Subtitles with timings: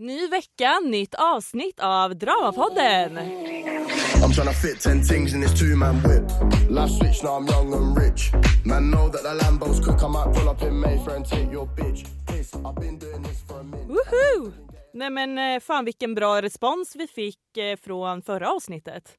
[0.00, 3.18] Ny vecka, nytt avsnitt av Dramapodden.
[3.18, 6.22] I'm tryna fit 10 things in this two man whip.
[6.70, 8.32] Life switch, now I'm young and rich.
[8.64, 11.66] Man, know that the Lambos could come out, pull up in Mayfair and take your
[11.66, 12.06] bitch.
[12.26, 13.88] Piss, I've been doing this for a minute.
[13.88, 14.52] Woohoo!
[14.92, 19.18] Nej men eh, fan vilken bra respons vi fick eh, från förra avsnittet.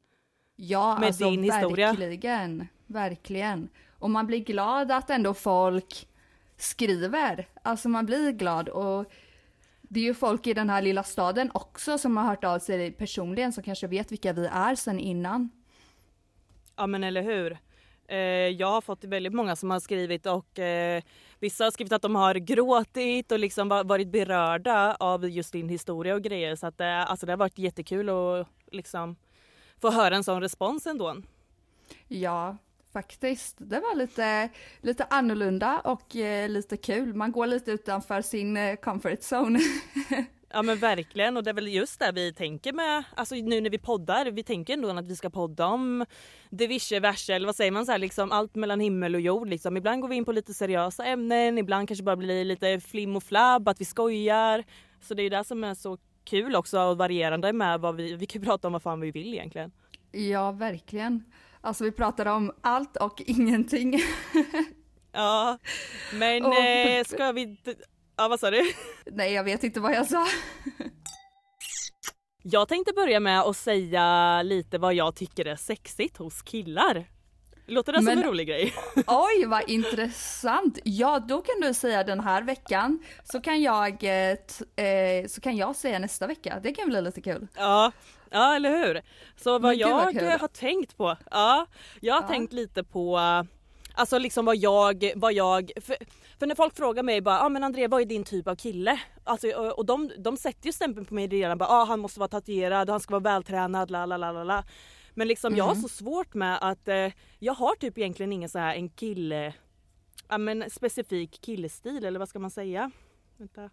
[0.55, 1.87] Ja, med alltså din historia.
[1.93, 2.67] verkligen.
[2.87, 3.69] Verkligen.
[3.99, 6.07] Och man blir glad att ändå folk
[6.57, 7.47] skriver.
[7.63, 9.05] Alltså man blir glad och
[9.91, 12.91] det är ju folk i den här lilla staden också som har hört av sig
[12.91, 15.49] personligen som kanske vet vilka vi är sen innan.
[16.75, 17.57] Ja men eller hur.
[18.07, 18.17] Eh,
[18.47, 21.03] jag har fått väldigt många som har skrivit och eh,
[21.39, 25.69] vissa har skrivit att de har gråtit och liksom va- varit berörda av just din
[25.69, 29.15] historia och grejer så att det, alltså det har varit jättekul att liksom
[29.81, 31.15] få höra en sån respons ändå.
[32.07, 32.57] Ja,
[32.93, 33.55] faktiskt.
[33.59, 34.49] Det var lite,
[34.81, 37.13] lite annorlunda och eh, lite kul.
[37.13, 39.59] Man går lite utanför sin eh, comfort zone.
[40.51, 43.69] Ja men verkligen och det är väl just det vi tänker med, alltså nu när
[43.69, 46.05] vi poddar, vi tänker ändå att vi ska podda om
[46.49, 49.77] diverse verse eller vad säger man så här, liksom allt mellan himmel och jord liksom.
[49.77, 53.23] Ibland går vi in på lite seriösa ämnen, ibland kanske bara blir lite flim och
[53.23, 54.63] flabb, att vi skojar.
[55.01, 58.15] Så det är ju det som är så kul också och varierande med vad vi,
[58.15, 59.71] vi kan prata om vad fan vi vill egentligen.
[60.11, 61.23] ja, verkligen.
[61.61, 63.99] Alltså vi pratar om allt och ingenting.
[65.11, 65.57] Ja
[66.13, 67.57] men Och- eh, ska vi,
[68.17, 68.61] ja vad sa du?
[69.11, 70.27] Nej, jag vet inte vad jag sa.
[72.43, 77.09] Jag tänkte börja med att säga lite vad jag tycker är sexigt hos killar.
[77.69, 78.73] Låter det som en rolig grej?
[79.07, 80.79] Oj, vad intressant.
[80.83, 85.57] Ja, då kan du säga den här veckan, så kan jag, eh, eh, så kan
[85.57, 86.59] jag säga nästa vecka.
[86.63, 87.47] Det kan bli lite kul.
[87.57, 87.91] Ja,
[88.29, 89.01] ja eller hur.
[89.43, 90.39] Så vad gud, vad jag kul.
[90.39, 91.65] har tänkt på, ja,
[92.01, 92.27] jag har Ja.
[92.27, 93.19] tänkt lite på
[93.93, 95.95] Alltså liksom vad jag, vad jag, för,
[96.39, 98.99] för när folk frågar mig bara, ah, men Andrea vad är din typ av kille?
[99.23, 102.19] Alltså, och och de, de sätter ju stämpeln på mig redan, bara, ah, han måste
[102.19, 104.63] vara tatuerad, han ska vara vältränad, la la la la la.
[105.19, 105.81] Men liksom jag har Mm.
[105.81, 109.53] så svårt med att eh, jag har typ egentligen ingen så här en kille,
[110.29, 112.91] ja men specifik killestil eller vad ska man säga?
[113.37, 113.69] Vänta.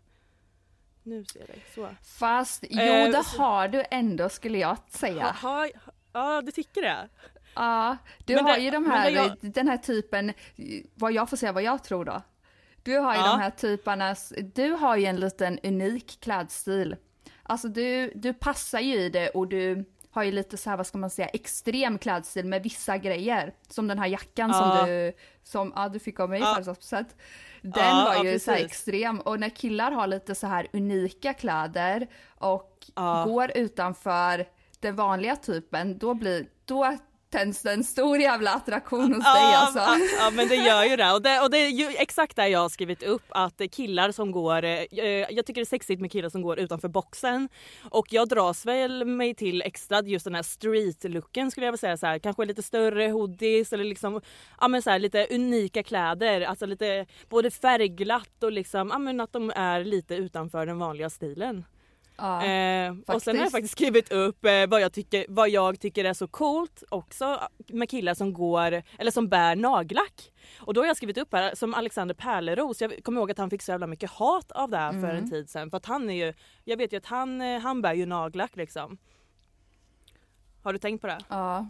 [1.02, 1.88] Nu ser jag dig, så.
[2.18, 5.36] Fast jo, Eh, det så- har du ändå skulle jag säga.
[5.42, 5.68] Jaha,
[6.12, 7.08] ja du tycker det?
[7.54, 10.32] Ja, du Men har det- ju de här, jag- den här typen,
[10.94, 12.22] vad jag får säga vad jag tror då.
[12.82, 13.26] Du har ju Ja.
[13.32, 16.96] de här typernas, du har ju en liten unik klädstil.
[17.42, 19.84] Alltså du, du passar ju i det och du
[20.16, 23.54] har ju lite så här, vad ska man säga, extrem klädstil med vissa grejer.
[23.68, 24.58] Som den här jackan Ja.
[24.76, 25.12] som du,
[25.42, 26.46] som, ja du fick av mig i Ja.
[26.54, 27.16] födelsedagspresent.
[27.62, 31.32] Den Ja, var ju så här extrem och när killar har lite så här unika
[31.34, 32.06] kläder
[32.38, 32.86] och
[33.24, 34.46] går utanför
[34.80, 36.96] den vanliga typen, då blir, då
[37.36, 39.78] tänds det en stor jävla attraktion hos dig alltså.
[39.78, 42.48] ja, ja men det gör ju det och, det och det är ju exakt det
[42.48, 44.84] jag har skrivit upp att killar som går, eh,
[45.30, 47.48] jag tycker det är sexigt med killar som går utanför boxen
[47.90, 51.96] och jag dras väl mig till extra just den här street-looken skulle jag vilja säga
[51.96, 54.20] så här, kanske lite större hoodies eller liksom
[54.60, 59.20] ja men så här, lite unika kläder, alltså lite både färgglatt och liksom ja men
[59.20, 61.64] att de är lite utanför den vanliga stilen.
[62.18, 63.72] Ja, Eh, och sen har jag faktiskt.
[63.72, 68.14] skrivit upp eh, vad, jag tycker, vad jag tycker är så coolt också med killar
[68.14, 70.32] som går eller som bär nagellack.
[70.60, 72.80] Och då har jag skrivit upp här som Alexander Pärleros.
[72.80, 75.16] Jag kommer ihåg att han fick så jävla mycket hat av det här för Mm.
[75.16, 75.70] en tid sedan.
[75.70, 76.32] För att han är ju,
[76.64, 78.98] jag vet ju att han, eh, han bär ju nagellack liksom.
[80.62, 81.18] Har du tänkt på det?
[81.28, 81.66] Ja.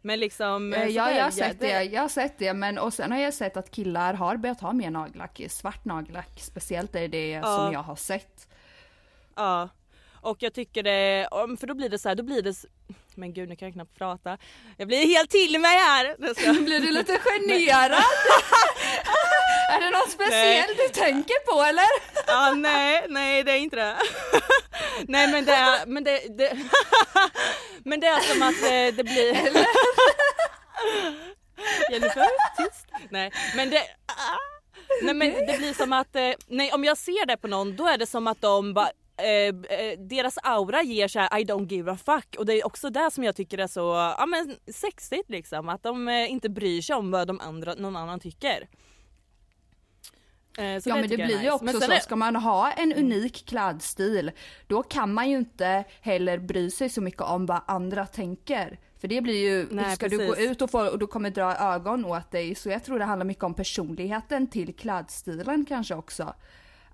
[0.00, 0.72] Men liksom...
[0.72, 1.82] eh, Eh, Ja, jag har sett det.
[1.84, 4.72] Jag har sett det, men och sen har jag sett att killar har börjat ha
[4.72, 6.40] mer nagellack, svart nagellack.
[6.40, 7.42] Speciellt är det Ja.
[7.56, 8.48] som jag har sett.
[9.36, 9.68] Ja.
[10.20, 11.28] Och jag tycker det,
[11.60, 12.54] för då blir det så här, då blir det
[13.16, 14.38] men gud nu kan jag knappt prata.
[14.76, 16.34] Jag blir helt till mig här!
[16.34, 17.92] Ska Blir du lite generad?
[19.70, 21.86] är det något speciellt du tänker på eller?
[22.26, 23.96] Ja, nej, nej det är inte det.
[25.08, 26.58] nej men det är, men det, det
[27.84, 29.34] men det är som att eh, det blir...
[31.90, 32.86] Jennifer, tyst.
[33.10, 34.38] Nej men det, ah.
[35.02, 37.86] nej men det blir som att, eh, nej om jag ser det på någon då
[37.86, 41.68] är det som att de bara Eh, eh, deras aura ger så här I don't
[41.68, 44.56] give a fuck och det är också det som jag tycker är så ja, men
[44.74, 48.68] sexigt liksom att de eh, inte bryr sig om vad de andra, någon annan tycker.
[50.58, 51.50] Eh, så ja men det jag är blir ju nice.
[51.52, 54.30] också Men sen så, är- ska man ha en unik klädstil,
[54.66, 58.78] då kan man ju inte heller bry sig så mycket om vad andra tänker.
[59.00, 60.50] För det blir ju, Nej, ska du gå precis.
[60.50, 63.26] ut och, få, och du kommer dra ögon åt dig, så jag tror det handlar
[63.26, 66.34] mycket om personligheten till klädstilen kanske också.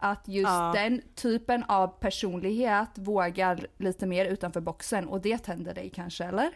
[0.02, 0.72] Att just Ja.
[0.74, 6.50] den typen av personlighet vågar lite mer utanför boxen och det tänder dig kanske eller?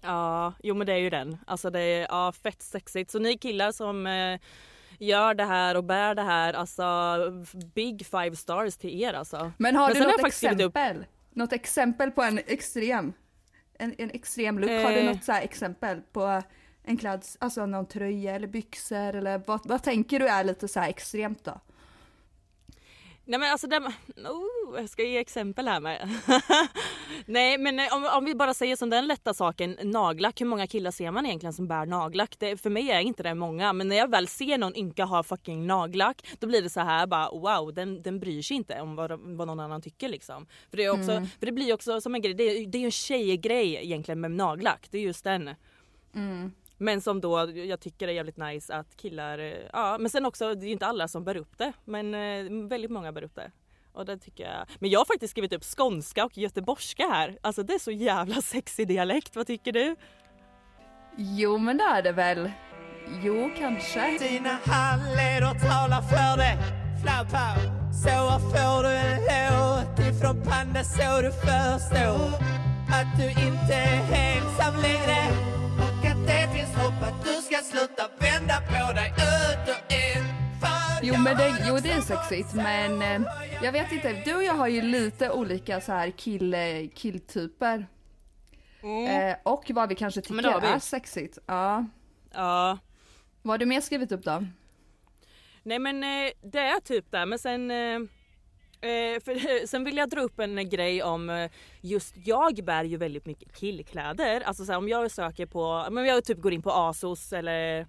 [0.00, 1.36] Ja, jo men det är ju den.
[1.46, 3.10] Alltså det är ja, fett sexigt.
[3.10, 4.40] Så ni killar som eh,
[4.98, 6.84] gör det här och bär det här, alltså
[7.74, 9.52] big five stars till er alltså.
[9.58, 11.06] Men har Men du något skrivit upp- exempel?
[11.30, 13.12] Något exempel på en extrem,
[13.78, 14.70] en, en extrem look?
[14.70, 15.06] Har du Eh.
[15.14, 16.42] något så exempel på
[16.84, 20.80] en kläds, alltså någon tröja eller byxor eller vad, vad tänker du är lite så
[20.80, 21.60] här extremt då?
[23.28, 23.78] Nej men alltså, det,
[24.16, 26.08] oh, jag ska ge exempel här med.
[27.26, 30.40] Nej men eh, om, om vi bara säger som den lätta saken, nagellack.
[30.40, 32.36] Hur många killar ser man egentligen som bär nagellack?
[32.38, 35.22] Det, för mig är inte det många men när jag väl ser någon ynka ha
[35.22, 38.96] fucking nagellack då blir det så här bara wow den, den bryr sig inte om
[38.96, 40.46] vad, vad någon annan tycker liksom.
[40.70, 42.86] För det, är också, för det blir också som en grej, det det är ju
[42.86, 44.86] en tjejgrej egentligen med nagellack.
[44.90, 45.50] Det är just den.
[46.78, 50.54] Men som då jag tycker är jävligt nice att killar, eh, ja men sen också
[50.54, 53.34] det är ju inte alla som bär upp det men eh, väldigt många bär upp
[53.34, 53.50] det.
[53.92, 54.66] Och det tycker jag.
[54.78, 57.38] Men jag har faktiskt skrivit upp skånska och göteborgska här.
[57.40, 59.96] Alltså det är så jävla sexig dialekt, vad tycker du?
[61.16, 62.50] Jo men det är det väl.
[63.22, 64.18] Jo kanske.
[64.18, 66.58] Dina handleder talar för det
[67.02, 67.54] Flaupa
[67.92, 72.28] Så får du en låt ifrån Panda så du förstår
[72.98, 75.16] Att du inte är ensam längre
[76.76, 80.24] Och att det finns hopp att du ska sluta vända på dig ut och in
[81.02, 83.32] Jo men det, jo det är sexigt men eh,
[83.62, 87.86] jag vet inte, du och jag har ju lite olika så här kill, eh, killtyper.
[88.82, 90.36] Eh, och vad vi kanske Mm.
[90.36, 90.76] Men det tycker har vi.
[90.76, 91.38] är sexigt.
[91.46, 91.86] Ja.
[92.34, 92.78] Ja.
[93.42, 94.46] Vad har du mer skrivit upp då?
[95.62, 97.70] Nej men eh, det är typ det men sen
[98.80, 101.50] eh, för, sen vill jag dra upp en grej om eh,
[101.80, 104.40] just jag bär ju väldigt mycket killkläder.
[104.40, 107.86] Alltså så här, om jag söker på, men jag typ går in på Asos eller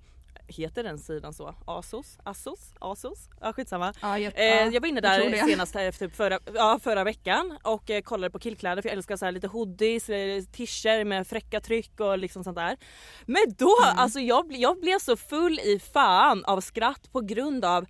[0.50, 1.56] Heter den sidan så?
[1.66, 2.18] Asos?
[2.24, 2.74] Assos?
[2.80, 3.30] Asos?
[3.42, 3.94] Ja skitsamma.
[4.02, 7.58] Ja, jag- eh, ja, jag var inne där senast här, typ förra, ja, förra veckan
[7.64, 11.28] och eh, kollade på killkläder för jag älskar så här lite hoodies, eh, t-shirts med
[11.28, 12.78] fräcka tryck och liksom sånt där.
[13.26, 13.98] Men då, Mm.
[14.00, 17.86] alltså jag, jag blev så full i fan av skratt på grund av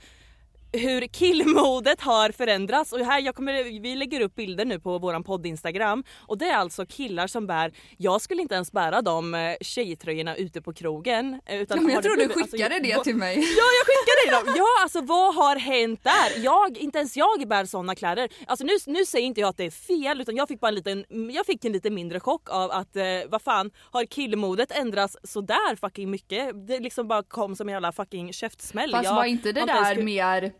[0.71, 5.23] hur killmodet har förändrats och här jag kommer, vi lägger upp bilder nu på våran
[5.23, 9.33] podd Instagram och det är alltså killar som bär, jag skulle inte ens bära de
[9.33, 11.41] eh, tjejtröjorna ute på krogen.
[11.45, 13.35] eh, Utan Ja, men jag tror det du alltså, skickade det vad- till mig.
[13.57, 14.53] Ja jag skickade dig dem!
[14.57, 16.43] Ja alltså vad har hänt där?
[16.43, 18.29] Jag, inte ens jag bär såna kläder.
[18.47, 20.75] Alltså nu, nu säger inte jag att det är fel utan jag fick bara en
[20.75, 25.17] liten, jag fick en lite mindre chock av att eh, vad fan har killmodet ändrats
[25.23, 26.67] sådär fucking mycket?
[26.67, 28.91] Det liksom bara kom som en jävla fucking käftsmäll.
[28.91, 30.51] Fast Jag var inte det där ku- mer,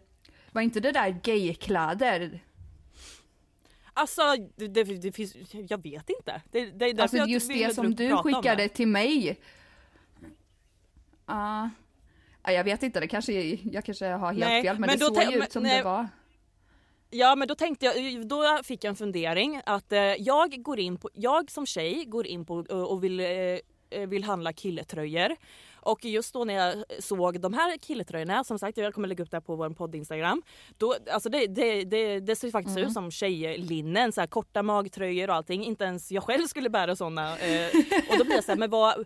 [0.52, 2.44] var inte det där gaykläder?
[3.94, 4.22] Alltså
[4.56, 6.42] det, det, det finns, jag vet inte.
[6.52, 9.40] Det, det är Alltså just det som du skickade till mig.
[11.26, 11.70] Ja,
[12.44, 13.34] jag vet inte, det kanske,
[13.72, 15.78] jag kanske har helt Nej, fel men, men det såg ju ut som nej.
[15.78, 16.08] det var.
[17.10, 20.98] Ja men då tänkte jag, då fick jag en fundering att eh, jag går in
[20.98, 23.20] på, jag som tjej går in på eh, och vill,
[23.90, 25.36] eh, vill handla killetröjor.
[25.88, 29.32] Och just då när jag såg de här killetröjorna, som sagt jag kommer lägga upp
[29.32, 30.42] det här på vår podd Instagram.
[30.78, 35.30] Då, alltså det, det, det, det ser faktiskt ut som tjejlinnen, så här korta magtröjor
[35.30, 35.66] och allting.
[35.66, 37.38] Inte ens jag själv skulle bära såna.
[37.38, 37.68] Eh,
[38.10, 39.06] och då blir jag så här, men vad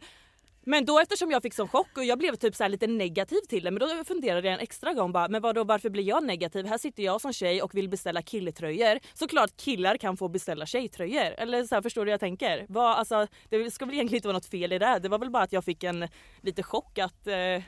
[0.63, 3.39] men då eftersom jag fick sån chock och jag blev typ så här lite negativ
[3.49, 6.23] till det men då funderade jag en extra gång bara men vadå varför blir jag
[6.23, 6.65] negativ?
[6.65, 8.99] Här sitter jag som tjej och vill beställa killtröjor.
[9.13, 11.33] Såklart killar kan få beställa tjejtröjor.
[11.37, 12.65] Eller så här, förstår du hur jag tänker?
[12.69, 14.99] Vad, alltså, det ska väl egentligen inte vara något fel i det.
[14.99, 16.07] Det var väl bara att jag fick en
[16.41, 17.63] lite chock att eh,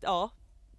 [0.00, 0.30] ja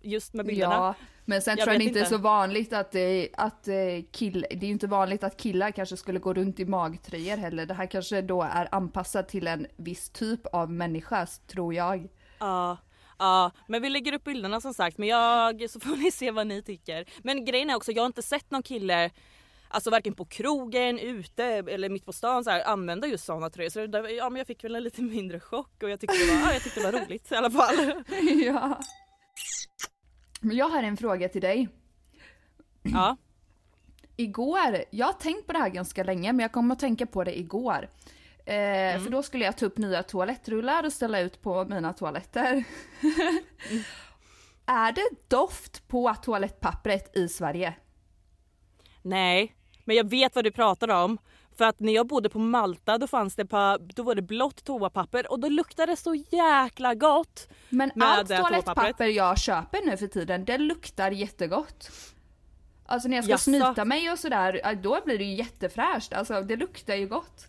[0.06, 0.74] just med bilderna.
[0.76, 0.94] Ja,
[1.26, 3.02] men sen Jag tror jag vet inte det är så vanligt att, eh,
[3.34, 3.76] att eh,
[4.12, 7.66] kill, det är ju inte vanligt att killar kanske skulle gå runt i magtröjor heller.
[7.66, 12.08] Det här kanske då är anpassat till en viss typ av människa, tror jag.
[12.40, 12.78] Ja,
[13.20, 16.48] ja, men vi lägger upp bilderna som sagt men jag, så får ni se vad
[16.48, 17.06] ni tycker.
[17.24, 19.10] Men grejen är också, jag har inte sett någon kille
[19.68, 23.70] Alltså varken på krogen, ute eller mitt på stan så här, använda just sådana tröjor.
[23.70, 26.18] Så det, där- ja, men jag fick väl en lite mindre chock och jag tyckte
[26.18, 28.04] det var, ja, jag tyckte det var roligt i alla fall.
[28.46, 28.80] ja.
[30.46, 31.70] Men jag har en fråga till dig.
[32.84, 33.18] Ja,
[34.18, 37.24] Igår, jag har tänkt på det här ganska länge men jag kommer att tänka på
[37.24, 37.90] det igår.
[38.46, 42.64] Eh, För då skulle jag ta upp nya toalettrullar och ställa ut på mina toaletter.
[44.66, 47.74] är det doft på toalettpappret i Sverige?
[49.02, 51.18] nej, men jag vet vad du pratar om.
[51.58, 54.64] För att när jag bodde på Malta då fanns det på, då var det blått
[54.64, 57.48] toapapper och då luktade det så jäkla gott.
[57.70, 61.92] Men allt toalettpapper jag köper nu för tiden, det luktar jättegott.
[62.86, 63.44] Alltså när jag ska Jaså?
[63.44, 66.14] snyta mig och sådär, då blir det ju jättefräscht.
[66.14, 67.48] Alltså det luktar ju gott.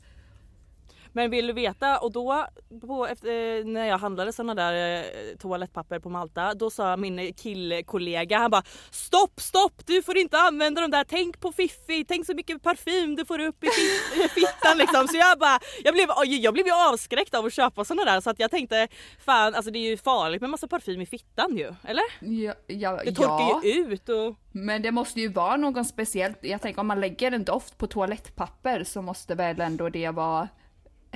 [1.17, 2.47] Men vill du veta och då
[2.87, 8.39] på, efter, när jag handlade såna där eh, toalettpapper på Malta då sa min killkollega
[8.39, 12.35] han bara stopp stopp du får inte använda de där tänk på Fiffi tänk så
[12.35, 16.55] mycket parfym du får upp i fit- fittan liksom så jag bara jag blev, jag
[16.55, 18.89] blev ju avskräckt av att köpa såna där så att jag tänkte
[19.25, 22.05] fan alltså det är ju farligt med massa parfym i fittan ju eller?
[22.21, 23.61] Ja, ja, Det torkar ja.
[23.65, 26.39] ju ut och men det måste ju vara någon speciellt.
[26.41, 30.49] Jag tänker om man lägger en doft på toalettpapper så måste väl ändå det vara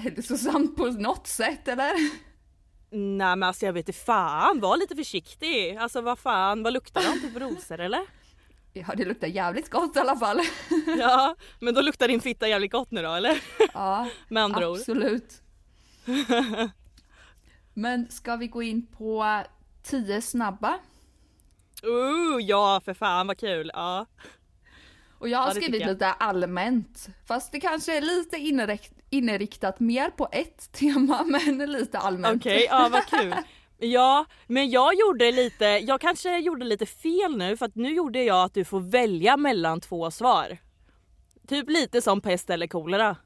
[0.05, 1.93] hälsosamt på något sätt eller?
[2.93, 7.03] nej men alltså jag vet inte fan var lite försiktig alltså vad fan vad luktar
[7.03, 8.01] de typ rosor eller?
[8.73, 10.41] Ja det luktar jävligt gott i alla fall.
[10.99, 13.43] Ja men då luktar din fitta jävligt gott nu då eller?
[13.75, 14.77] Ja, Med andra ord.
[14.79, 15.43] absolut.
[17.75, 19.43] Men ska vi gå in på
[19.83, 20.79] 10 snabba?
[21.85, 23.71] Uh, ja för fan vad kul!
[23.75, 24.07] Ja.
[25.21, 25.89] Och jag har Ja, skrivit jag.
[25.91, 27.09] lite allmänt.
[27.27, 32.43] Fast det kanske är lite inrikt, inriktat mer på ett tema men lite allmänt.
[32.43, 33.35] Okej, ja vad kul.
[33.79, 38.23] Ja, men jag gjorde lite, jag kanske gjorde lite fel nu för att nu gjorde
[38.23, 40.59] jag att du får välja mellan två svar.
[41.49, 43.17] Typ lite som pest eller kolera.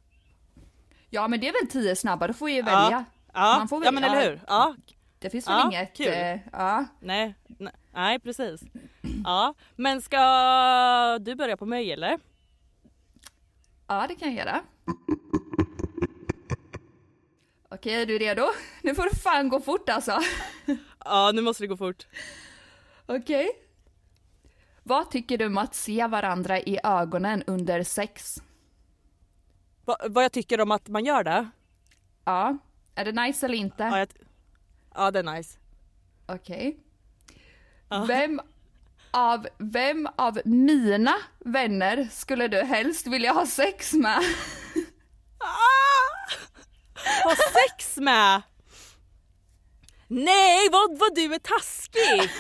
[1.11, 3.05] Ja men det är väl 10 snabba, då får ju välja.
[3.35, 4.41] Ja, Man får ja väl- men eller hur?
[4.47, 4.75] Ja,
[5.19, 5.97] Det finns väl Ja, inget...
[5.97, 6.07] kul.
[6.07, 6.85] Eh, ja.
[7.01, 8.63] nej, nej, nej precis.
[9.25, 10.19] Ja, men ska
[11.19, 12.19] du börja på mig eller?
[13.87, 14.63] ja, det kan jag göra.
[17.69, 18.43] Okej, är du redo?
[18.83, 20.19] Nu får du fan gå fort alltså.
[21.05, 22.07] Ja, nu måste det gå fort.
[23.07, 23.51] Okej.
[24.83, 28.43] Vad tycker du om att se varandra i ögonen under sex?
[29.85, 31.51] Va, vad jag tycker om att man gör det?
[32.25, 32.59] Ja.
[32.95, 33.83] Är det nice eller inte?
[33.85, 34.09] Ja, jag,
[34.95, 35.59] ja det är nice.
[36.27, 36.79] Okej.
[38.07, 38.41] Vem
[39.11, 44.21] av, vem av mina vänner skulle du helst vilja ha sex med?
[47.25, 48.43] Ha sex med!
[50.09, 52.31] Nej vad, vad du är taskig!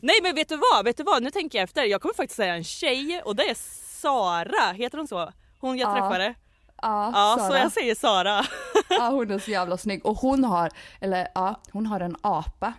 [0.00, 1.84] Nej men vet du vad, vet du vad, nu tänker jag efter.
[1.84, 3.56] Jag kommer faktiskt säga en tjej och det är
[4.00, 5.32] Sara, heter hon så?
[5.58, 6.34] Hon jag Ja, träffade?
[6.82, 7.50] Ja, Ja, Sara.
[7.50, 8.44] så jag säger Sara.
[8.88, 10.06] Ja, hon är så jävla snygg.
[10.06, 12.72] Och hon har, eller ja, hon har en apa.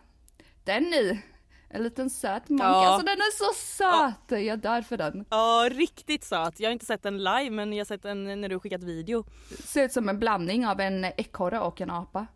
[0.67, 1.21] Den i.
[1.69, 2.61] En liten söt monk.
[2.61, 2.87] Ja.
[2.87, 4.41] Alltså den är så söt!
[4.45, 5.25] Jag dör för den.
[5.29, 6.59] Ja riktigt söt.
[6.59, 9.25] Jag har inte sett den live men jag har sett den när du skickat video.
[9.63, 12.27] Ser ut som en blandning av en ekorre och en apa.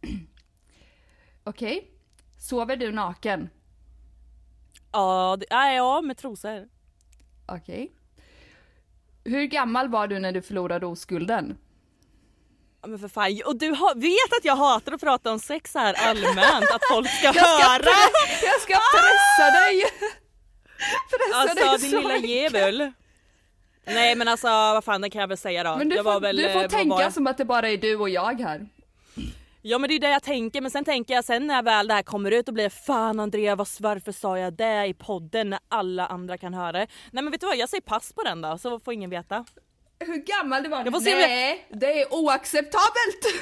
[1.44, 1.90] Okej.
[2.38, 3.50] Sover du naken?
[4.92, 6.68] Ja, det, ja, ja med trosor.
[7.46, 7.92] Okej.
[9.24, 11.58] Hur gammal var du när du förlorade oskulden?
[12.86, 16.70] Men för fan, och du vet att jag hatar att prata om sex här allmänt,
[16.70, 17.78] att folk ska Jag ska, höra!
[17.78, 19.84] pre- jag ska pressa dig!
[21.10, 22.92] Pressa dig Alltså din så lilla djävul.
[23.84, 25.76] Nej men alltså vad fan det kan jag väl säga då.
[25.76, 27.68] Men du jag får, väl, du eh, får vad tänka var som att det bara
[27.70, 28.68] är du och jag här.
[29.62, 31.94] Ja men det är det jag tänker men sen tänker jag sen när väl det
[31.94, 36.06] här kommer ut och blir fan Andrea varför sa jag det i podden när alla
[36.06, 36.86] andra kan höra det?
[37.10, 39.44] Nej men vet du vad jag säger pass på den då så får ingen veta.
[40.06, 40.84] Hur gammal du var?
[40.84, 43.26] Jag får se om jag- Nej, det är oacceptabelt!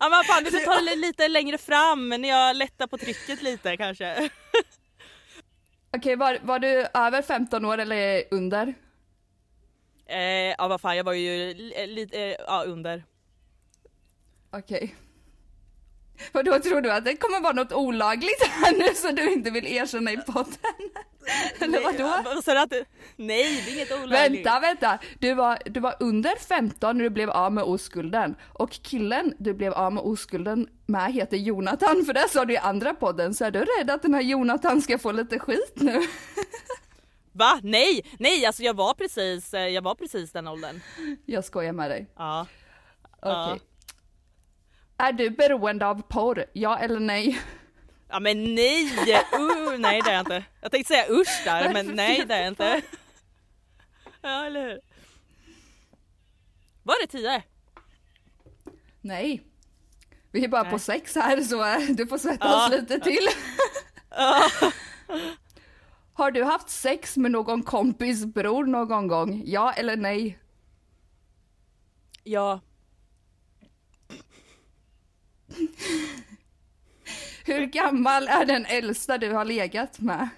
[0.00, 3.42] Ja men fan vi får ta det lite längre fram när jag lättar på trycket
[3.42, 4.30] lite kanske.
[5.96, 8.74] Okej, var, var du över 15 år eller under?
[10.06, 10.18] Eh,
[10.58, 13.04] ja vad fan jag var ju li- lite, eh, ja under.
[14.52, 14.94] Okej.
[16.32, 19.50] Och då tror du att det kommer vara något olagligt här nu så du inte
[19.50, 20.56] vill erkänna i podden?
[21.60, 22.42] Eller vadå?
[22.44, 22.72] Du att.
[23.16, 24.46] Nej, det är inget olagligt.
[24.46, 24.98] Vänta, vänta.
[25.18, 28.34] Du var, du var under 15 när du blev av med oskulden.
[28.52, 32.56] Och killen du blev av med oskulden med heter Jonathan, för det sa du i
[32.56, 33.34] andra podden.
[33.34, 36.02] Så är du rädd att den här Jonathan ska få lite skit nu?
[37.32, 37.60] Va?
[37.62, 40.80] Nej, nej alltså jag var precis, eh, jag var precis den åldern.
[41.26, 42.06] Jag skojar med dig.
[42.16, 42.46] Ja.
[43.22, 43.60] Okej.
[45.02, 46.44] Är du beroende av porr?
[46.52, 47.40] Ja eller nej?
[48.08, 48.84] Ja men nej!
[48.84, 50.44] Uh, nej det är jag inte.
[50.60, 52.82] Jag tänkte säga usch där men nej det är jag inte.
[54.22, 54.80] Ja eller hur.
[56.82, 57.42] Var det 10?
[59.00, 59.42] Nej.
[60.30, 60.72] Vi är bara Nej.
[60.72, 62.76] på sex här så eh, du får svettas Ja.
[62.76, 63.28] lite till.
[66.14, 69.42] Har du haft sex med någon kompis bror någon gång?
[69.46, 70.38] Ja eller nej?
[72.24, 72.60] Ja.
[77.44, 80.28] Hur gammal är den äldsta du har legat med?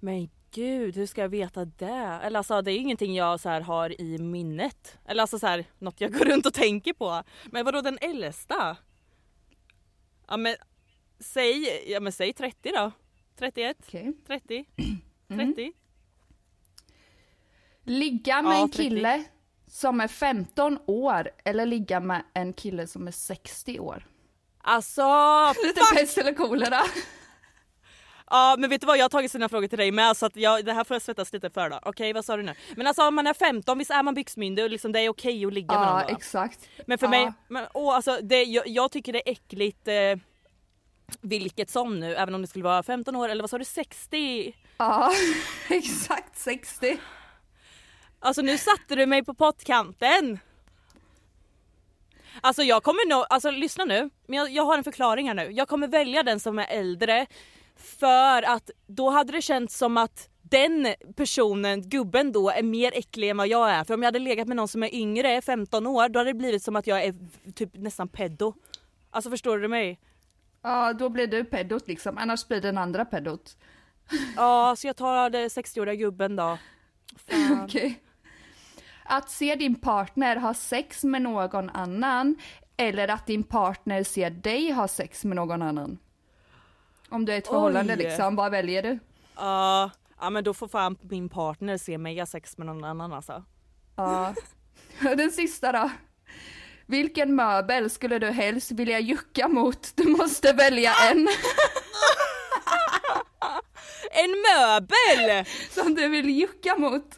[0.00, 2.20] Men gud hur ska jag veta det?
[2.22, 4.98] Eller alltså det är ingenting jag så här har i minnet.
[5.06, 7.22] Eller alltså så här något jag går runt och tänker på.
[7.44, 8.76] Men vadå den äldsta?
[10.28, 10.54] Ja men
[11.20, 12.92] säg, ja men säg 30 då.
[13.38, 14.12] 31, Okej.
[14.26, 14.64] 30,
[15.28, 15.46] Mm.
[15.54, 15.72] 30.
[17.84, 19.24] Ligga med Ja, en 30.
[19.70, 24.06] Som är 15 år eller ligga med en kille som är 60 år?
[24.62, 25.02] Alltså
[25.66, 26.80] Lite pest eller kolera.
[28.32, 30.36] Ja men vet du vad jag har tagit sina frågor till dig med så att
[30.36, 31.78] jag, det här får jag svettas lite för då.
[31.82, 32.54] Okej vad sa du nu?
[32.76, 35.46] Men alltså om man är 15 visst är man byxmyndig och liksom det är okej
[35.46, 36.16] att ligga med Ja någon då?
[36.16, 36.68] exakt.
[36.86, 37.10] Men för Ja.
[37.10, 39.94] mig, men, åh, alltså, det, jag, jag tycker det är äckligt eh,
[41.20, 44.56] vilket som nu, även om det skulle vara 15 år eller vad sa du 60?
[44.76, 45.12] Ja
[45.68, 46.98] exakt 60.
[48.20, 50.38] Alltså nu satte du mig på pottkanten.
[52.40, 55.50] Alltså jag kommer nog, alltså lyssna nu, men jag, jag har en förklaring här nu.
[55.50, 57.26] Jag kommer välja den som är äldre
[57.76, 63.30] för att då hade det känts som att den personen, gubben då, är mer äcklig
[63.30, 63.84] än vad jag är.
[63.84, 66.34] För om jag hade legat med någon som är yngre, 15 år, då hade det
[66.34, 67.14] blivit som att jag är
[67.54, 68.54] typ nästan pedo.
[69.10, 69.98] Alltså förstår du mig?
[70.62, 73.56] Ja då blir du pedot liksom, annars blir den andra pedot.
[74.36, 76.58] Ja, så jag tar det 60-åriga gubben då.
[77.64, 78.00] Okej.
[79.12, 82.36] Att se din partner ha sex med någon annan
[82.76, 85.98] eller att din partner ser dig ha sex med någon annan.
[87.08, 87.98] Om du är i ett förhållande Oj.
[87.98, 88.98] liksom, vad väljer du?
[89.36, 93.12] Ja, ja men då får fan min partner se mig ha sex med någon annan
[93.12, 93.44] alltså.
[93.96, 94.34] Ja.
[95.00, 95.90] Den sista då.
[96.86, 99.96] Vilken möbel skulle du helst vilja jucka mot?
[99.96, 101.28] Du måste välja en
[104.10, 105.44] En möbel!
[105.70, 107.14] som du vill jucka mot.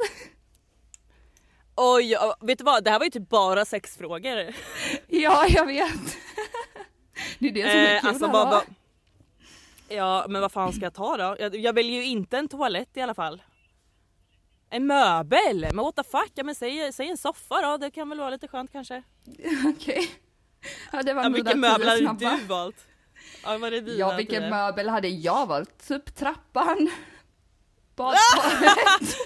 [1.76, 2.84] Oj, vet du vad?
[2.84, 4.54] Det här var ju typ bara sex frågor.
[5.08, 5.92] Ja, jag vet.
[7.38, 8.62] Det är det som är Eh, kul alltså, här, vad, va?
[9.88, 11.36] ja men vad fan ska jag ta då?
[11.38, 13.42] Jag, jag väljer ju inte en toalett i alla fall.
[14.70, 15.60] En möbel?
[15.74, 16.30] Men what the fuck?
[16.34, 19.02] Ja, men säg, säg en soffa då, det kan väl vara lite skönt kanske.
[19.76, 20.10] Okej.
[20.92, 22.36] Ja, det var Ja, vilken möbel hade snabba.
[22.36, 22.76] du valt?
[23.44, 25.88] Ja, är dina Ja, vilken möbel hade jag valt?
[25.88, 26.90] Typ trappan.
[27.96, 29.16] Badkaret.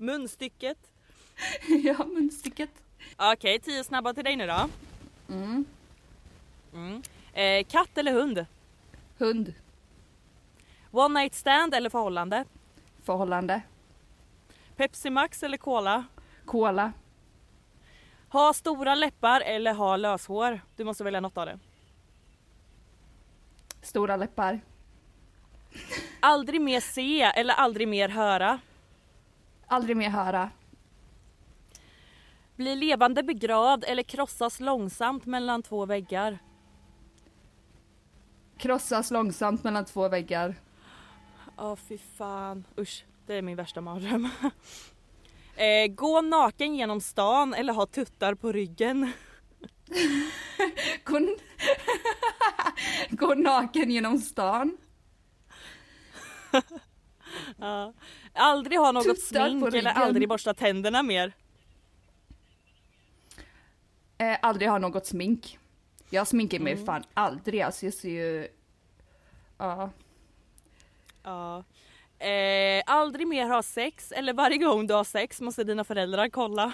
[0.00, 0.78] Munstycket.
[1.84, 2.70] ja, munstycket.
[3.16, 4.68] Okej, tio snabba till dig nu då.
[5.28, 5.64] Mm.
[7.32, 8.46] Eh, katt eller hund?
[9.18, 9.54] Hund.
[10.90, 12.44] One night stand eller förhållande?
[13.02, 13.62] Förhållande.
[14.76, 16.04] Pepsi Max eller Cola?
[16.44, 16.92] Cola.
[18.28, 20.60] Ha stora läppar eller ha löshår?
[20.76, 21.58] Du måste välja något av det.
[23.82, 24.60] Stora läppar.
[26.20, 28.60] Aldrig mer se eller aldrig mer höra?
[29.72, 30.50] Aldrig mer höra.
[32.56, 36.38] Bli levande begravd eller krossas långsamt mellan två väggar?
[38.58, 40.54] Krossas långsamt mellan två väggar.
[41.56, 43.04] Ja fy fan, usch.
[43.26, 44.28] Det är min värsta mardröm.
[45.56, 49.12] eh, gå naken genom stan eller ha tuttar på ryggen?
[51.04, 51.36] Gå,
[53.10, 54.78] Gå naken genom stan.
[57.60, 57.92] Ja.
[58.34, 61.32] Aldrig ha något Tuttar smink eller aldrig borsta tänderna mer?
[64.18, 65.58] Eh, aldrig ha något smink.
[66.10, 66.86] Jag sminkar mig Mm.
[66.86, 67.60] fan aldrig.
[67.62, 68.48] Alltså jag ser ju...
[69.58, 69.90] Ja.
[71.22, 71.64] Ja.
[72.26, 76.72] Eh, aldrig mer ha sex eller varje gång du har sex måste dina föräldrar kolla.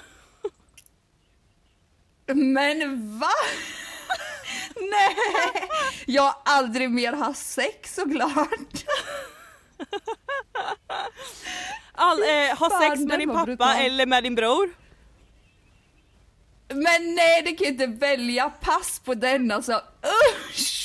[2.27, 3.31] Men va?
[4.77, 5.17] Nej!
[6.07, 8.85] Jag har aldrig mer haft sex såklart.
[11.99, 13.77] All, eh, ha sex med din pappa brutal.
[13.77, 14.71] eller med din bror?
[16.69, 19.73] Men nej, det kan inte välja pass på den alltså.
[20.43, 20.83] Usch!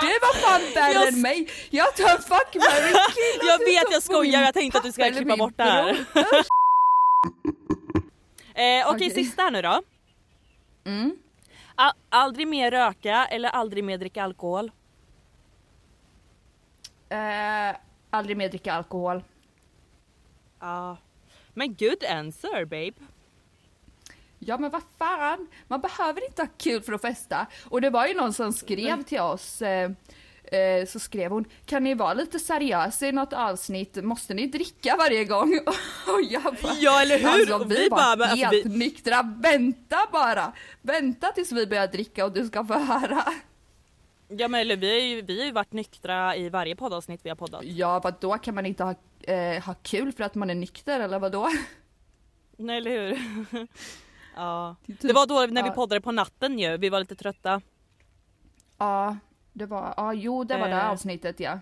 [0.00, 1.48] Det var fan värre Jag- än mig.
[1.70, 3.48] Jag tar fuck, marry, kill.
[3.48, 4.42] Jag Du vet, jag skojar.
[4.42, 6.04] Jag tänkte att du eller klippa bort det här.
[8.54, 9.10] Eh, Okej, Okej.
[9.10, 9.82] sista här nu då.
[10.84, 11.16] Mm.
[12.10, 14.70] Aldrig mer röka eller aldrig mer dricka alkohol?
[17.10, 17.76] Eh,
[18.12, 19.22] aldrig mer dricka alkohol.
[20.60, 20.96] Ja.
[21.54, 22.92] Men good answer babe.
[24.38, 27.46] Ja men vad fan, man behöver inte ha kul för att festa.
[27.68, 29.90] Och det var ju någon som skrev till oss, eh,
[30.44, 34.96] eh, så skrev hon, kan ni vara lite seriösa i något avsnitt, måste ni dricka
[34.98, 35.60] varje gång?
[36.06, 37.28] Och jag bara, Ja, eller hur?
[37.28, 40.52] Alltså vi, vi bara, men alltså, helt vi- nyktra, vänta bara!
[40.82, 43.24] Vänta tills vi börjar dricka och du ska få höra.
[44.38, 47.28] Ja men eller vi har ju, vi har ju varit nyktra i varje poddavsnitt vi
[47.28, 47.64] har poddat.
[47.64, 51.00] Ja vad då kan man inte ha, eh, ha kul för att man är nykter
[51.00, 51.48] eller vad då?
[52.56, 53.18] Nej eller hur?
[54.36, 54.76] ja.
[54.86, 57.60] Det typ- Det var då när vi poddade på natten ju, vi var lite trötta.
[58.78, 59.16] Ja,
[59.52, 60.90] det var, ja jo det var det Eh.
[60.90, 61.58] avsnittet ja.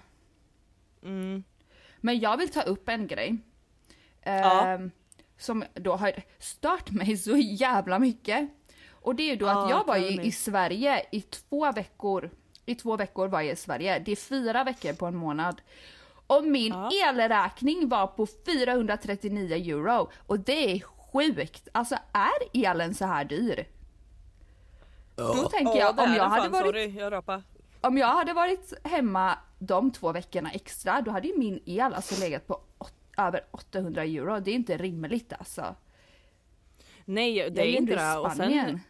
[1.03, 1.45] Mm.
[2.01, 3.37] Men jag vill ta upp en grej.
[4.23, 4.79] Eh, Ja.
[5.39, 8.49] Som då har stört mig så jävla mycket.
[8.91, 12.31] Och det är ju då Ja, att jag var ju i Sverige i två veckor.
[12.71, 13.99] I två veckor var jag i Sverige.
[13.99, 15.61] Det är fyra veckor på en månad.
[16.27, 16.91] Och min Ja.
[17.09, 20.11] elräkning var på 439 euro.
[20.27, 21.69] Och det är sjukt.
[21.73, 23.67] Alltså är elen så här dyr?
[25.17, 27.43] Då tänker jag det om jag hade fan, varit Sorry, jag
[27.81, 32.21] om jag hade varit hemma de två veckorna extra, då hade ju min el alltså
[32.21, 34.41] legat på åt, över 800 euro.
[34.41, 35.75] Det är inte rimligt alltså.
[37.05, 38.19] Nej det Jag är inte det.
[38.19, 38.81] Och sen,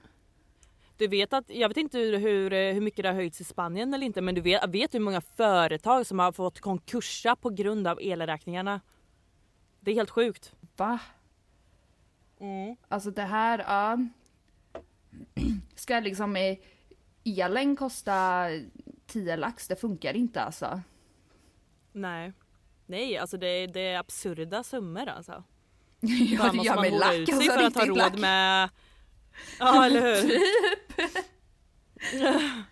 [1.01, 3.95] du vet att, jag vet inte hur, hur, hur mycket det har höjts i Spanien
[3.95, 7.87] eller inte men du vet, vet hur många företag som har fått konkursa på grund
[7.87, 8.81] av elräkningarna.
[9.81, 10.55] Det är helt sjukt.
[10.77, 10.99] Va?
[12.41, 12.77] Mm.
[12.89, 13.99] Alltså det här, ja.
[15.75, 16.59] Ska liksom eh,
[17.25, 18.47] elen kosta
[19.07, 19.69] 10 lax?
[19.69, 20.81] Det funkar inte alltså.
[21.93, 22.33] Nej.
[22.87, 25.45] Nej alltså det, det är absurda summor alltså.
[26.01, 27.53] Ja, det gör mig lack alltså.
[27.53, 28.19] för att ha råd lack.
[28.19, 28.71] med...
[29.59, 30.41] Ja eller hur.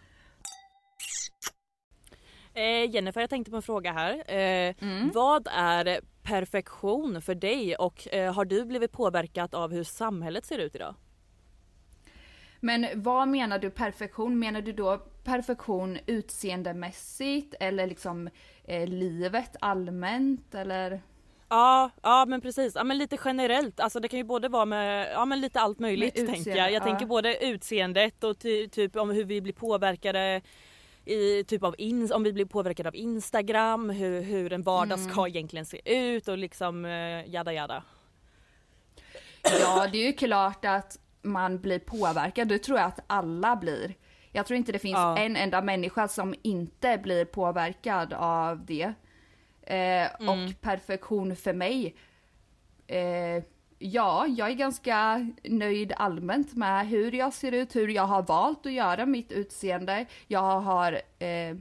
[2.54, 4.12] Eh, Jennifer, jag tänkte på en fråga här.
[4.34, 5.10] Eh, Mm.
[5.14, 10.58] Vad är perfektion för dig och eh, har du blivit påverkat av hur samhället ser
[10.58, 10.94] ut idag?
[12.60, 14.38] Men vad menar du perfektion?
[14.38, 18.30] Menar du då perfektion utseendemässigt eller liksom
[18.64, 21.02] eh, livet allmänt eller?
[21.48, 22.74] Ja, ja men precis.
[22.74, 23.80] Ja, men lite generellt.
[23.80, 26.60] Alltså det kan ju både vara med ja, men lite allt möjligt Med tänker utseende,
[26.60, 26.72] jag.
[26.72, 26.84] Jag ja.
[26.84, 30.40] tänker både utseendet och ty, typ om hur vi blir påverkade
[31.04, 35.10] i typ av in, om vi blir påverkade av Instagram, hur, hur en vardag Mm.
[35.12, 37.82] ska egentligen se ut och liksom eh, jada jada.
[39.60, 42.48] Ja, det är ju klart att man blir påverkad.
[42.48, 43.94] Det tror jag att alla blir.
[44.32, 45.18] Jag tror inte det finns Ja.
[45.18, 48.92] en enda människa som inte blir påverkad av det.
[49.68, 50.28] Eh, Mm.
[50.28, 51.94] Och perfektion för mig.
[52.86, 53.42] Eh,
[53.78, 58.66] ja, jag är ganska nöjd allmänt med hur jag ser ut, hur jag har valt
[58.66, 60.06] att göra mitt utseende.
[60.26, 61.56] Jag har eh,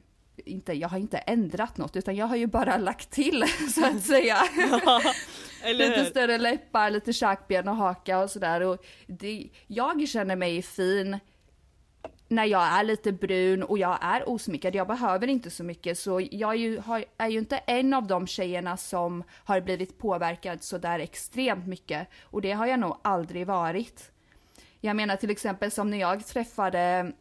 [0.46, 3.43] inte, jag har inte ändrat något utan jag har ju bara lagt till
[3.76, 4.38] så att säga.
[5.63, 8.62] Eller lite större läppar, lite käkben och haka och sådär.
[8.62, 11.20] Och det, jag känner mig fin
[12.28, 14.76] när jag är lite brun och jag är osminkad.
[14.76, 18.08] Jag behöver inte så mycket så jag är ju, har, är ju inte en av
[18.08, 22.08] de tjejerna som har blivit påverkad så där extremt mycket.
[22.24, 24.12] Och det har jag nog aldrig varit.
[24.82, 27.12] Jag menar till exempel som när jag träffade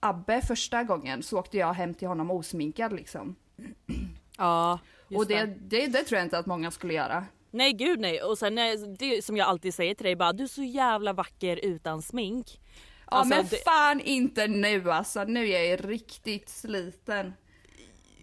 [0.00, 3.36] Abbe första gången så åkte jag hem till honom osminkad liksom.
[4.38, 4.78] Ja,
[5.08, 7.26] just och det, det, det tror jag inte att många skulle göra.
[7.50, 8.54] Nej gud nej och sen
[8.98, 12.60] det som jag alltid säger till dig bara du är så jävla vacker utan smink.
[13.10, 17.34] Ja Alltså, men det- fan inte nu alltså, nu är jag riktigt sliten.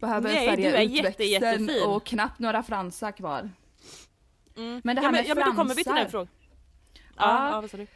[0.01, 1.83] Behöver Nej, färga du är ut jätte, jättefin.
[1.87, 3.49] och knappt några fransar kvar.
[4.57, 4.81] Mm.
[4.83, 6.09] Men det här ja, men, med ja, men då kommer vi till den fransar.
[6.11, 6.27] frågan.
[7.17, 7.67] Ja, Ja.
[7.67, 7.87] sa du?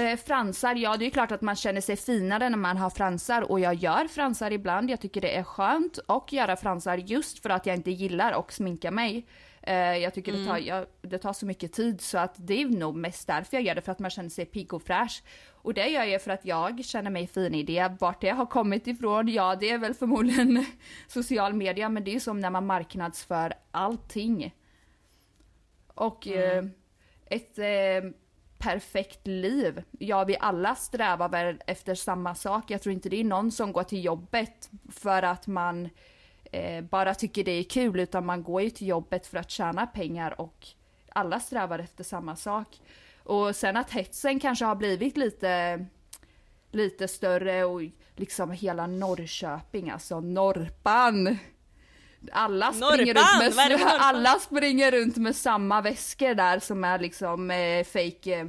[0.00, 3.42] Eh, fransar, ja det är klart att man känner sig finare när man har fransar
[3.50, 4.90] och jag gör fransar ibland.
[4.90, 8.52] Jag tycker det är skönt att göra fransar just för att jag inte gillar att
[8.52, 9.26] sminka mig.
[9.68, 12.68] Eh, jag tycker det, tar, jag, det tar så mycket tid så att det är
[12.68, 15.22] nog mest därför jag gör det, för att man känner sig pigg och fräsch.
[15.48, 17.96] Och det gör jag för att jag känner mig fin i det.
[18.00, 20.66] Vart det har kommit ifrån, ja det är väl förmodligen
[21.08, 24.54] social media, men det är ju som när man marknadsför allting.
[25.94, 26.64] Och eh,
[27.26, 28.10] ett eh,
[28.58, 29.82] perfekt liv.
[29.98, 32.70] Ja, vi alla strävar väl efter samma sak.
[32.70, 35.88] Jag tror inte det är någon som går till jobbet för att man
[36.52, 39.86] eh, bara tycker det är kul, utan man går ju till jobbet för att tjäna
[39.86, 40.66] pengar och
[41.12, 42.68] alla strävar efter samma sak.
[43.22, 45.84] Och sen att hetsen kanske har blivit lite,
[46.70, 47.80] lite större och
[48.16, 51.38] liksom hela Norrköping, alltså Norpan.
[52.32, 53.42] Alla springer, Norpan?
[53.42, 53.98] runt med, Norpan?
[54.00, 58.46] alla springer runt med samma väskor där som är liksom eh, fake, eh,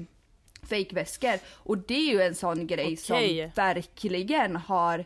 [0.61, 1.39] fake väskor.
[1.53, 3.51] Och det är ju en sån grej som Okej.
[3.55, 5.05] verkligen har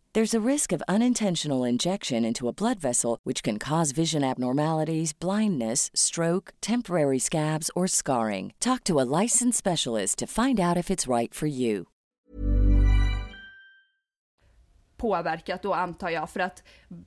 [0.13, 5.13] There's a risk of unintentional injection into a blood vessel, which can cause vision abnormalities,
[5.13, 8.53] blindness, stroke, temporary scabs, or scarring.
[8.59, 11.85] Talk to a licensed specialist to find out if it's right for you.
[14.97, 16.63] påverkat då antar jag för att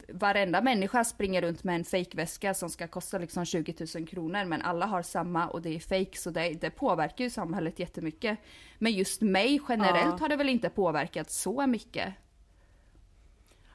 [0.09, 4.63] varenda människa springer runt med en fejkväska som ska kosta liksom 20 000 kronor men
[4.63, 8.39] alla har samma och det är fake så det, det påverkar ju samhället jättemycket.
[8.79, 10.17] Men just mig generellt Ja.
[10.21, 12.15] har det väl inte påverkat så mycket.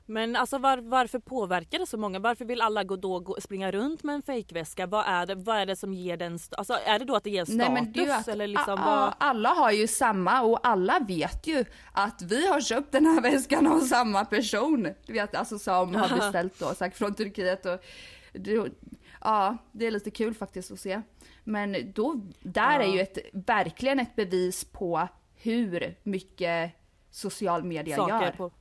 [0.09, 2.19] Men alltså var, varför påverkar det så många?
[2.19, 4.87] Varför vill alla gå då gå, springa runt med en fejkväska?
[4.87, 7.29] Vad är det, vad är det som ger den, alltså är det då att det
[7.29, 7.57] ger status?
[7.57, 9.09] Nej men det att eller liksom a- vad?
[9.09, 13.21] a- alla har ju samma och alla vet ju att vi har köpt den här
[13.31, 14.87] väskan av samma person.
[15.05, 17.79] Du vet alltså som har beställt då, sagt från Turkiet och
[18.33, 18.71] det,
[19.21, 21.01] ja det är lite kul faktiskt att se.
[21.43, 26.71] Men då, där är ju ett, verkligen ett bevis på hur mycket
[27.11, 28.31] social media saker gör.
[28.31, 28.51] på.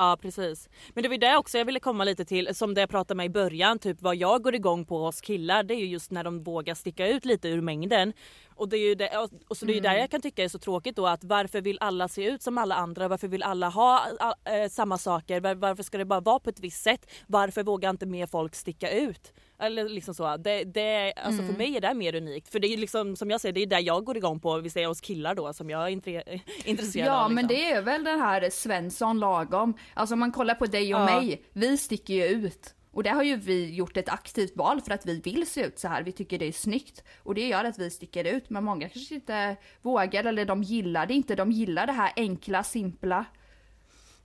[0.00, 0.68] Ja precis.
[0.94, 3.16] Men det var ju det också jag ville komma lite till som det jag pratade
[3.16, 6.10] med i början, typ vad jag går igång på hos killar det är ju just
[6.10, 8.12] när de vågar sticka ut lite ur mängden.
[8.54, 9.10] Och det är ju det,
[9.48, 9.92] och- så det är ju Mm.
[9.92, 12.58] där jag kan tycka är så tråkigt då att varför vill alla se ut som
[12.58, 13.08] alla andra?
[13.08, 14.00] Varför vill alla ha
[14.44, 15.40] eh, samma saker?
[15.40, 17.06] Var, varför ska det bara vara på ett visst sätt?
[17.26, 19.32] Varför vågar inte mer folk sticka ut?
[19.60, 20.36] Eller liksom så.
[20.36, 21.52] Det, det, alltså Mm.
[21.52, 22.48] För mig är det mer unikt.
[22.48, 24.70] För det är liksom som jag säger, det är där jag går igång på, vi
[24.70, 27.32] säger hos killar då som jag är intre- intresserad Ja av.
[27.32, 27.62] men liksom.
[27.64, 29.74] det är väl den här Svensson lagom.
[29.94, 31.04] Alltså om man kollar på dig och Ja.
[31.20, 32.74] mig, vi sticker ju ut.
[32.92, 35.78] Och det har ju vi gjort ett aktivt val för att vi vill se ut
[35.78, 36.02] så här.
[36.02, 37.04] Vi tycker det är snyggt.
[37.22, 38.50] Och det gör att vi sticker ut.
[38.50, 41.34] Men många kanske inte vågar eller de gillar det inte.
[41.34, 43.24] De gillar det här enkla, simpla.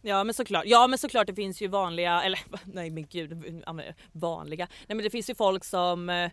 [0.07, 2.39] Ja men såklart, ja men såklart det finns ju vanliga, eller
[2.73, 3.63] nej men gud,
[4.11, 4.67] vanliga.
[4.87, 6.31] Nej men det finns ju folk som eh,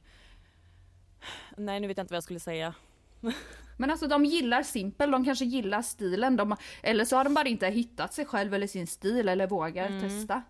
[1.57, 2.75] Nej nu vet jag inte vad jag skulle säga.
[3.77, 6.37] Men alltså de gillar simpel, de kanske gillar stilen.
[6.37, 9.87] De, eller så har de bara inte hittat sig själv eller sin stil eller vågar
[9.87, 10.01] Mm.
[10.01, 10.43] testa.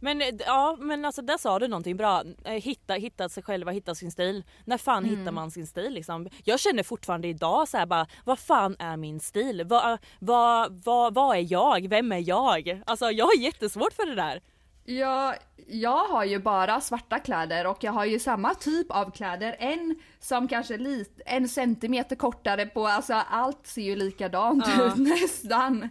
[0.00, 2.22] Men eh, ja men alltså där sa du någonting bra.
[2.44, 4.44] Eh, Hitta, hitta sig själva, hitta sin stil.
[4.64, 5.18] När fan Mm.
[5.18, 6.28] hittar man sin stil liksom?
[6.44, 9.62] Jag känner fortfarande idag så här bara, vad fan är min stil?
[9.66, 11.88] Vad, vad, vad, vad är jag?
[11.88, 12.82] Vem är jag?
[12.86, 14.40] Alltså jag har jättesvårt för det där.
[14.88, 15.34] Ja,
[15.68, 19.56] jag har ju bara svarta kläder och jag har ju samma typ av kläder.
[19.58, 24.96] En som kanske är lite, en centimeter kortare på, alltså allt ser ju likadant ut
[25.08, 25.88] nästan.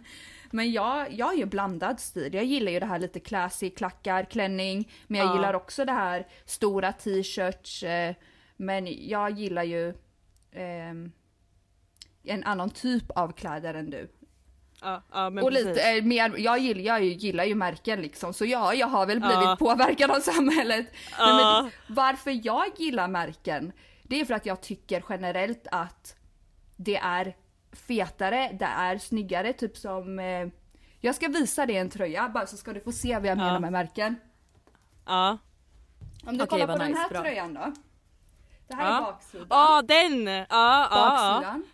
[0.56, 2.34] Men jag, jag har ju blandad stil.
[2.34, 4.92] Jag gillar ju det här lite classy, klackar, klänning.
[5.06, 5.34] Men jag Ja.
[5.34, 7.82] gillar också det här stora t-shirts.
[7.82, 8.14] Eh,
[8.56, 9.94] men jag gillar ju
[10.52, 11.12] ehm,
[12.24, 14.08] en annan typ av kläder än du.
[14.82, 15.66] Ja, ja men och precis.
[15.66, 19.20] lite eh, mer, jag gillar, jag gillar ju märken liksom, så ja, jag har väl
[19.20, 19.56] blivit Ja.
[19.58, 20.86] påverkad av samhället.
[21.18, 21.60] Ja.
[21.62, 26.16] men varför jag gillar märken, det är för att jag tycker generellt att
[26.76, 27.36] det är
[27.76, 30.48] fetare, det är snyggare, typ som eh,
[31.00, 33.52] jag ska visa dig en tröja bara så ska du få se vad jag menar
[33.54, 33.60] Ja.
[33.60, 34.16] med märken.
[35.06, 35.38] Ja.
[36.26, 37.20] Om du Okej, kollar på den nice, här bra.
[37.22, 37.72] tröjan då.
[38.68, 38.96] Det här Ja.
[38.98, 39.46] är baksidan.
[39.50, 40.26] Ja den!
[40.26, 41.10] Ja, ja, ja.
[41.10, 41.64] baksidan.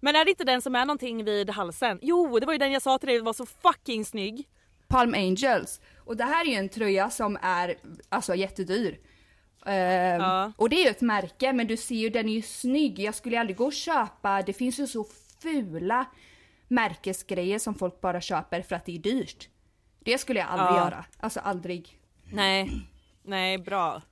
[0.00, 1.98] Men är det inte den som är någonting vid halsen?
[2.02, 4.48] Jo det var ju den jag sa till dig var så fucking snygg.
[4.88, 5.80] Palm Angels.
[6.04, 7.74] Och det här är ju en tröja som är
[8.08, 8.98] alltså jättedyr.
[9.66, 10.52] Ehm, Ja.
[10.56, 12.98] Och det är ju ett märke, men du ser ju den är ju snygg.
[12.98, 15.06] Jag skulle aldrig gå och köpa, det finns ju så
[15.42, 16.04] fula
[16.68, 19.48] märkesgrejer som folk bara köper för att det är dyrt.
[20.04, 20.76] Det skulle jag aldrig Ja.
[20.84, 21.04] göra.
[21.20, 21.98] Alltså aldrig.
[22.32, 22.70] Nej,
[23.22, 24.02] nej bra.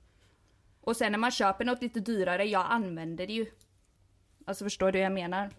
[0.81, 3.45] Och sen när man köper något lite dyrare, jag använder det ju.
[4.47, 5.49] Alltså förstår du vad jag menar?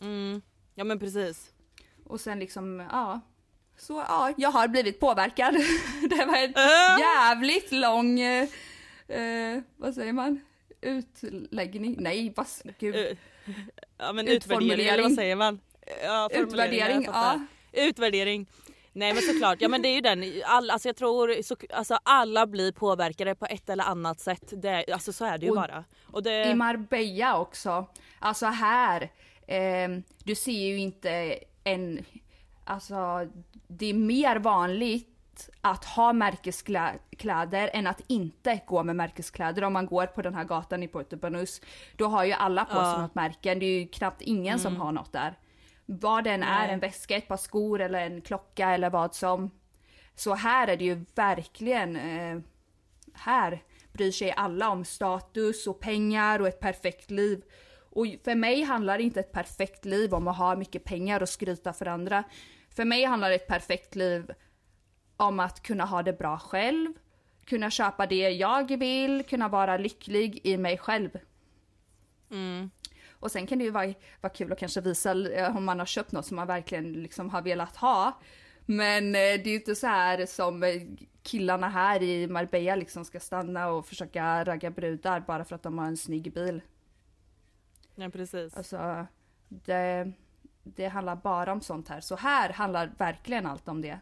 [0.00, 0.42] Mm.
[0.74, 1.50] Ja men precis.
[2.06, 3.20] Och sen liksom, ja.
[3.78, 5.54] Så ja, jag har blivit påverkad.
[6.10, 6.98] det var en Äh.
[7.00, 8.18] jävligt lång,
[9.10, 10.40] eh, eh, vad säger man?
[10.80, 11.96] Utläggning?
[11.98, 12.46] Nej, vad,
[12.78, 12.94] gud.
[12.96, 13.16] Eh,
[13.98, 15.60] Ja men utvärdering eller vad säger man?
[16.02, 17.46] Ja, Utvärdering, fattar.
[17.72, 18.46] Utvärdering.
[18.92, 21.98] Nej men såklart, ja men det är ju den, all, alltså jag tror så, alltså
[22.02, 24.52] alla blir påverkade på ett eller annat sätt.
[24.62, 25.84] Det, alltså så är det ju Och bara.
[26.06, 27.86] Och det, I Marbella också.
[28.18, 29.10] Alltså här,
[29.46, 32.04] ehm, du ser ju inte en,
[32.64, 33.28] alltså
[33.68, 35.08] det är mer vanligt
[35.60, 39.64] att ha märkeskläder än att inte gå med märkeskläder.
[39.64, 41.60] Om man går på den här gatan i Puerto Banús,
[41.96, 43.00] då har ju alla på sig Ja.
[43.02, 43.58] något märken.
[43.58, 44.80] Det är ju knappt ingen som Mm.
[44.80, 45.38] har något där.
[45.86, 49.50] Vad den är, en väska, ett par skor eller en klocka eller vad som.
[50.14, 52.38] Så här är det ju verkligen, eh,
[53.14, 57.42] här bryr sig alla om status och pengar och ett perfekt liv.
[57.92, 61.72] Och för mig handlar inte ett perfekt liv om att ha mycket pengar och skryta
[61.72, 62.24] för andra.
[62.76, 64.30] För mig handlar ett perfekt liv
[65.20, 66.92] om att kunna ha det bra själv,
[67.44, 71.10] kunna köpa det jag vill, kunna vara lycklig i mig själv.
[72.30, 72.70] mm.
[73.20, 75.86] Och sen kan det ju vara, vara kul att kanske visa eh, om man har
[75.86, 78.18] köpt något som man verkligen liksom har velat ha.
[78.66, 80.82] Men eh, det är ju inte så här som eh,
[81.22, 85.78] killarna här i Marbella liksom ska stanna och försöka ragga brudar bara för att de
[85.78, 86.62] har en snygg bil.
[87.94, 88.56] ja precis.
[88.56, 89.06] Alltså,
[89.48, 90.12] det,
[90.62, 92.00] det handlar bara om sånt här.
[92.00, 94.00] Så här handlar verkligen allt om det.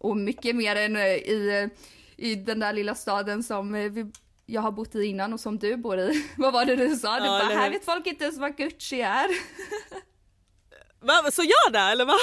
[0.00, 1.68] Och mycket mer än eh, i,
[2.16, 4.06] i den där lilla staden som eh, vi,
[4.46, 6.24] jag har bott i innan och som du bor i.
[6.36, 7.18] Vad var det du sa?
[7.18, 9.28] Du Ja, bara, eller här vet folk inte ens vad Gucci är.
[11.02, 12.14] Va, så gör det eller va?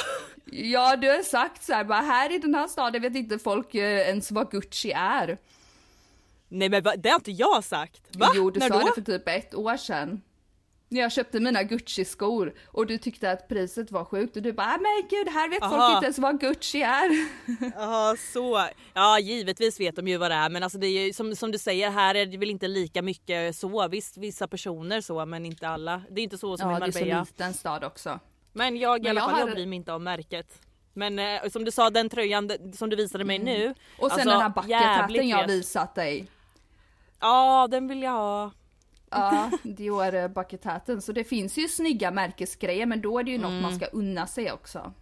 [0.46, 3.76] Ja, du har sagt så här, bara här i den här staden vet inte folk
[3.76, 5.38] eh, ens vad Gucci är.
[6.48, 8.02] Nej men va, det har inte jag sagt.
[8.18, 8.32] Va?
[8.36, 8.86] Jo, du När sa då?
[8.86, 10.22] det för typ ett år sedan.
[10.89, 14.67] När jag köpte mina Gucci-skor och du tyckte att priset var sjukt och du bara,
[14.67, 15.93] "Ah, men gud, här vet folk Aha.
[15.95, 17.10] inte ens vad Gucci är.
[17.76, 18.67] Jaha så.
[18.93, 21.52] Ja givetvis vet de ju vad det är men alltså det är ju som, som
[21.52, 23.88] du säger här är det väl inte lika mycket så.
[23.88, 26.02] Visst vissa personer så men inte alla.
[26.12, 27.19] Det är inte så som Ja, i det är så Marbella.
[27.21, 28.19] liten stad också.
[28.54, 30.62] Men jag i Men alla jag fall har- jag bryr mig inte om märket.
[30.93, 33.63] Men eh, som du sa den tröjan som du visade mig nu.
[33.63, 33.73] Mm.
[34.00, 36.28] Och sen alltså, den här jävligt jag visat dig.
[37.19, 38.52] Ja den vill jag ha.
[39.12, 41.02] Ja, Dior eh, buckethatten.
[41.02, 43.62] Så det finns ju snygga märkesgrejer men då är det ju något Mm.
[43.62, 44.93] man ska unna sig också.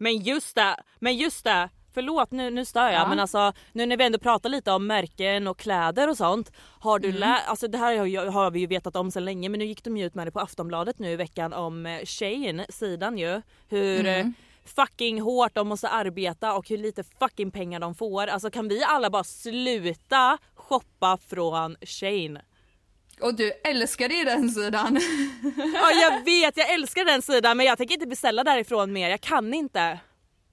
[0.00, 1.68] Men just det, men just det.
[1.94, 3.08] Förlåt nu, nu stör jag Ja.
[3.08, 6.52] men alltså nu när vi ändå pratar lite om märken och kläder och sånt.
[6.80, 7.38] Har du Mm.
[7.46, 9.96] alltså det här har, har vi ju vetat om sedan länge men nu gick de
[9.96, 13.42] ju ut med det på Aftonbladet nu i veckan om eh, Shein, sidan ju.
[13.68, 14.26] Hur Mm.
[14.26, 14.32] eh,
[14.64, 18.26] fucking hårt de måste arbeta och hur lite fucking pengar de får.
[18.26, 22.38] Alltså kan vi alla bara sluta shoppa från Shein?
[23.20, 25.00] Och du älskar ju den sidan.
[25.74, 29.20] Ja jag vet, jag älskar den sidan men jag tänker inte beställa därifrån mer, jag
[29.20, 29.98] kan inte.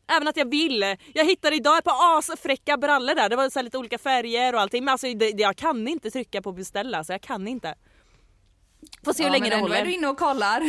[0.07, 0.95] Även att jag vill.
[1.13, 4.61] Jag hittade idag ett par asfräcka brallor där, det var så lite olika färger och
[4.61, 7.75] allting men alltså det, jag kan inte trycka på beställa så jag kan inte.
[9.05, 9.81] Får se hur ja, länge men det ändå håller.
[9.81, 10.61] är du inne och kollar.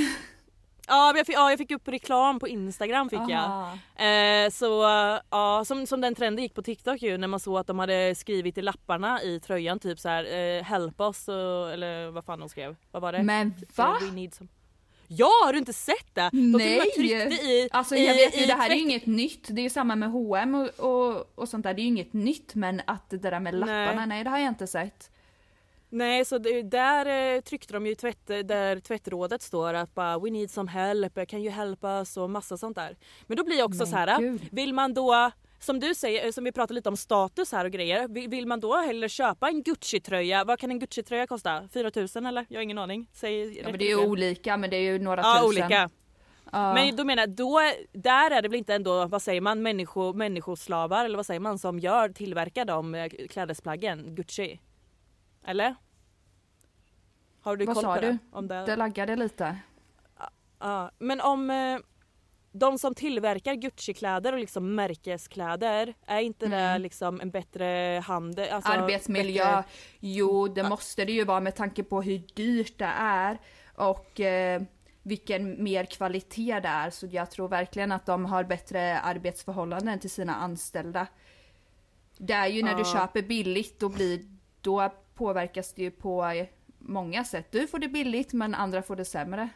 [0.86, 3.78] Ja, men jag fick, ja jag fick upp reklam på instagram fick Aha.
[3.96, 4.44] jag.
[4.44, 4.66] Eh, så
[5.30, 8.14] ja som, som den trenden gick på tiktok ju när man såg att de hade
[8.14, 12.40] skrivit i lapparna i tröjan typ så här eh, help us och, eller vad fan
[12.40, 12.76] de skrev.
[12.90, 13.22] Vad var det?
[13.22, 13.98] Men va?
[14.00, 14.48] We need some...
[15.08, 16.30] Ja har du inte sett det?
[16.32, 16.80] De Nej!
[16.98, 19.46] i, alltså i, jag vet ju i det här är ju inget nytt.
[19.50, 21.74] Det är ju samma med H&M och, och, och sånt där.
[21.74, 24.48] Det är ju inget nytt men att det där med lapparna, nej, det har jag
[24.48, 25.10] inte sett.
[25.88, 30.30] Nej så det, där eh, tryckte de ju tvätt, där tvättrådet står att bara we
[30.30, 32.96] need some help, can you help us och massa sånt där.
[33.26, 34.48] Men då blir jag också Men så här, gud.
[34.52, 38.28] vill man då som du säger, som vi pratar lite om status här och grejer.
[38.28, 40.44] Vill, man då hellre köpa en Gucci-tröja?
[40.44, 41.68] Vad kan en Gucci-tröja kosta?
[41.72, 42.46] 4000 eller?
[42.48, 43.08] Jag har ingen aning.
[43.12, 45.48] Säg Ja, men det är ju olika men det är ju några Ja tusen.
[45.48, 45.90] olika.
[46.52, 46.74] Ja.
[46.74, 47.60] Men då menar jag, då,
[47.92, 51.58] där är det väl inte ändå, vad säger man, människo, människoslavar eller vad säger man
[51.58, 54.60] som gör, tillverkar de eh, klädesplaggen, Gucci?
[55.46, 55.74] Eller?
[57.46, 58.06] Har du Vad koll sa på du?
[58.10, 58.18] det?
[58.32, 58.64] Om det?
[58.66, 59.56] Det laggade lite.
[60.58, 61.78] Ja, men om eh,
[62.52, 66.82] de som tillverkar Gucci-kläder och liksom märkeskläder, är inte det Mm.
[66.82, 68.48] liksom en bättre handel?
[68.52, 69.64] Alltså, Arbetsmiljö, bättre-
[70.00, 73.38] jo det måste det ju vara med tanke på hur dyrt det är.
[73.74, 74.62] Och eh,
[75.02, 76.90] vilken mer kvalitet det är.
[76.90, 81.06] Så jag tror verkligen att de har bättre arbetsförhållanden till sina anställda.
[82.18, 82.92] Det är ju när du Ja.
[82.92, 84.20] köper billigt, då, blir,
[84.60, 86.24] då påverkas det ju på
[86.88, 87.46] många sätt.
[87.52, 89.48] Du får det billigt men andra får det sämre.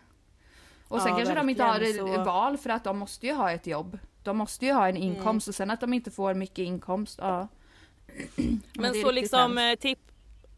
[0.89, 3.51] Och sen Ja, kanske de inte har så- val för att de måste ju ha
[3.53, 3.99] ett jobb.
[4.23, 5.03] De måste ju ha en Mm.
[5.09, 7.49] inkomst och sen att de inte får mycket inkomst, ja.
[8.37, 8.61] Men
[8.93, 9.85] det är så liksom hemskt.
[9.85, 9.99] eh, tipp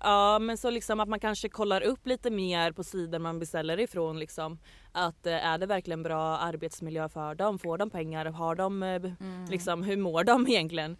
[0.05, 3.81] Ja men så liksom att man kanske kollar upp lite mer på sidor man beställer
[3.81, 4.59] ifrån liksom.
[4.93, 7.59] Att eh, är det verkligen bra arbetsmiljö för dem?
[7.59, 8.27] Får de pengar?
[8.27, 9.15] Har de eh, b-
[9.51, 10.97] liksom hur mår de egentligen?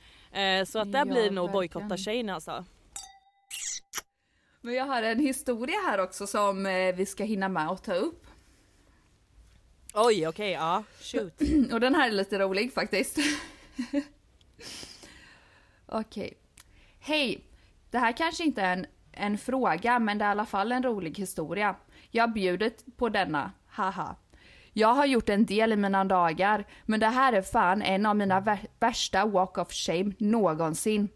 [0.67, 2.65] Så att där Ja, blir nog bojkotta tjejen alltså.
[4.65, 7.95] Men jag har en historia här också som eh, vi ska hinna med att ta
[7.95, 8.27] upp.
[9.95, 11.41] Oj okej ja shoot.
[11.73, 13.19] Och den här är lite rolig faktiskt.
[15.87, 16.35] Okej.
[17.01, 17.45] Hej!
[17.91, 20.83] Det här kanske inte är en, en fråga, men det är i alla fall en
[20.83, 21.77] rolig historia.
[22.11, 24.17] Jag bjuder på denna, haha.
[24.73, 28.17] Jag har gjort en del i mina dagar, men det här är fan en av
[28.17, 31.09] mina vär- värsta walk of shame någonsin.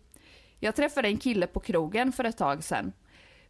[0.59, 2.93] Jag träffade en kille på krogen för ett tag sedan.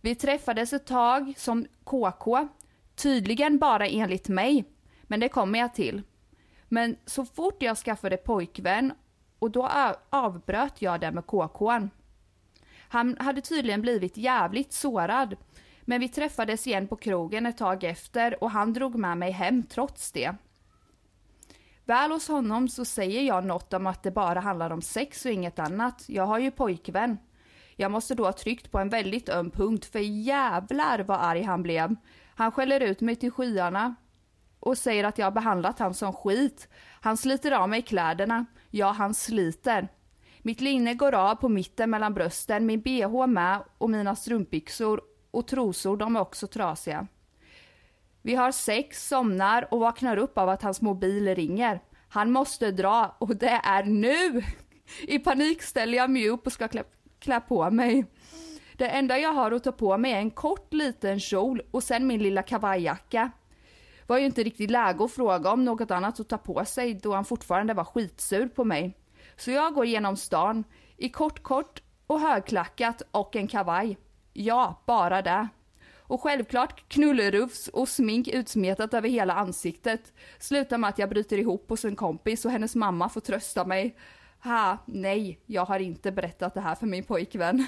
[0.06, 2.48] Vi träffades ett tag som KK,
[2.94, 4.64] tydligen bara enligt mig,
[5.02, 6.02] men det kommer jag till.
[6.68, 8.92] Men så fort jag skaffade pojkvän
[9.38, 9.70] och då
[10.10, 11.88] avbröt jag det med KK.
[12.88, 15.36] Han hade tydligen blivit jävligt sårad.
[15.82, 19.62] Men vi träffades igen på krogen ett tag efter och han drog med mig hem
[19.62, 20.34] trots det.
[21.84, 25.30] Väl hos honom så säger jag något om att det bara handlar om sex och
[25.30, 26.04] inget annat.
[26.08, 27.18] Jag har ju pojkvän.
[27.76, 31.62] Jag måste då ha tryckt på en väldigt öm punkt för jävlar vad arg han
[31.62, 31.96] blev.
[32.34, 33.94] Han skäller ut mig till skyarna
[34.60, 36.68] och säger att jag har behandlat han som skit.
[37.00, 38.46] Han sliter av mig kläderna.
[38.70, 39.88] Ja, han sliter.
[40.42, 45.00] Mitt linne går av på mitten mellan brösten, min bh med och mina strumpbyxor
[45.30, 47.06] och trosor, de är också trasiga.
[48.22, 51.80] Vi har sex, somnar och vaknar upp av att hans mobil ringer.
[52.08, 54.42] Han måste dra och det är nu!
[55.00, 56.84] I panik ställer jag mig upp och ska klä,
[57.18, 58.06] klä på mig.
[58.76, 62.06] Det enda jag har att ta på mig är en kort liten kjol och sen
[62.06, 63.30] min lilla kavajjacka.
[64.06, 67.14] Var ju inte riktigt läge att fråga om något annat att ta på sig då
[67.14, 68.96] han fortfarande var skitsur på mig.
[69.36, 70.64] Så jag går genom stan
[70.96, 73.98] i kort kort och högklackat och en kavaj.
[74.32, 75.48] Ja, bara det.
[76.08, 80.12] Och självklart knullerufs och smink utsmetat över hela ansiktet.
[80.38, 83.96] Slutar med att jag bryter ihop hos en kompis och hennes mamma får trösta mig.
[84.46, 87.66] Ha, nej, jag har inte berättat det här för min pojkvän.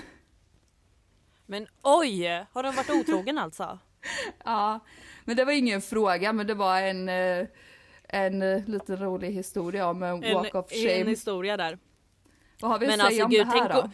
[1.46, 2.46] Men oj!
[2.52, 3.78] Har de varit otrogen alltså?
[4.44, 4.80] Ja,
[5.24, 7.46] men det var ingen fråga, men det var en, eh,
[8.08, 11.10] en eh, liten rolig historia om en En, walk of en shame.
[11.10, 11.78] historia där.
[12.60, 13.90] Vad har vi att Men säga alltså om gud, det här då?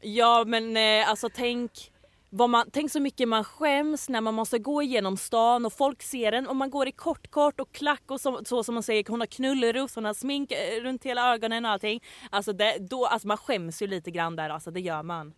[0.00, 1.92] Ja men eh, alltså tänk
[2.32, 6.02] vad man, tänk så mycket man skäms när man måste gå igenom stan och folk
[6.02, 8.82] ser en och man går i kort kort och klack och så, så som man
[8.82, 12.02] säger hon har knullerufs, hon har smink eh, runt hela ögonen och allting.
[12.30, 15.32] Alltså, det, då, alltså man skäms ju lite grann där alltså det gör man.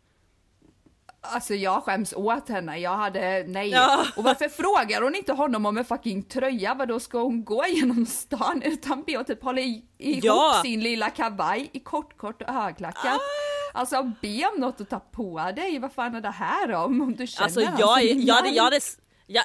[1.24, 3.70] Alltså jag skäms åt henne, jag hade, nej.
[3.70, 4.04] Ja.
[4.16, 6.74] Och varför frågar hon inte honom om en fucking tröja?
[6.74, 10.60] Vad då ska hon gå genom stan utan och typ hålla i, ihop Ja.
[10.62, 13.04] sin lilla kavaj i kort kort och högklackat?
[13.04, 13.51] Ah.
[13.72, 17.00] Alltså be om något att ta på dig, vad fan är det här om?
[17.00, 18.26] Om du känner Alltså jag, innan?
[18.26, 18.80] jag, hade, jag, hade,
[19.26, 19.44] jag,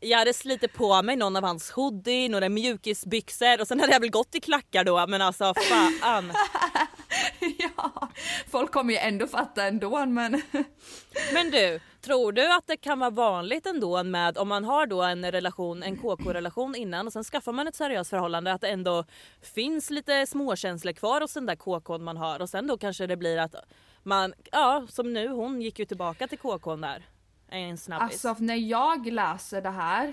[0.00, 4.00] jag hade slitit på mig någon av hans hoodie, några mjukisbyxor och sen hade jag
[4.00, 6.32] väl gått i klackar då men alltså fan.
[7.58, 8.08] ja,
[8.48, 10.42] folk kommer ju ändå fatta ändå men...
[11.32, 15.02] Men du, tror du att det kan vara vanligt ändå med om man har då
[15.02, 19.04] en relation, en KK-relation innan och sen skaffar man ett seriöst förhållande att det ändå
[19.54, 23.16] finns lite småkänslor kvar hos den där KKn man har och sen då kanske det
[23.16, 23.54] blir att
[24.02, 27.06] man, ja som nu hon gick ju tillbaka till KKn där.
[27.48, 28.24] En snabbis.
[28.24, 30.12] Alltså när jag läser det här,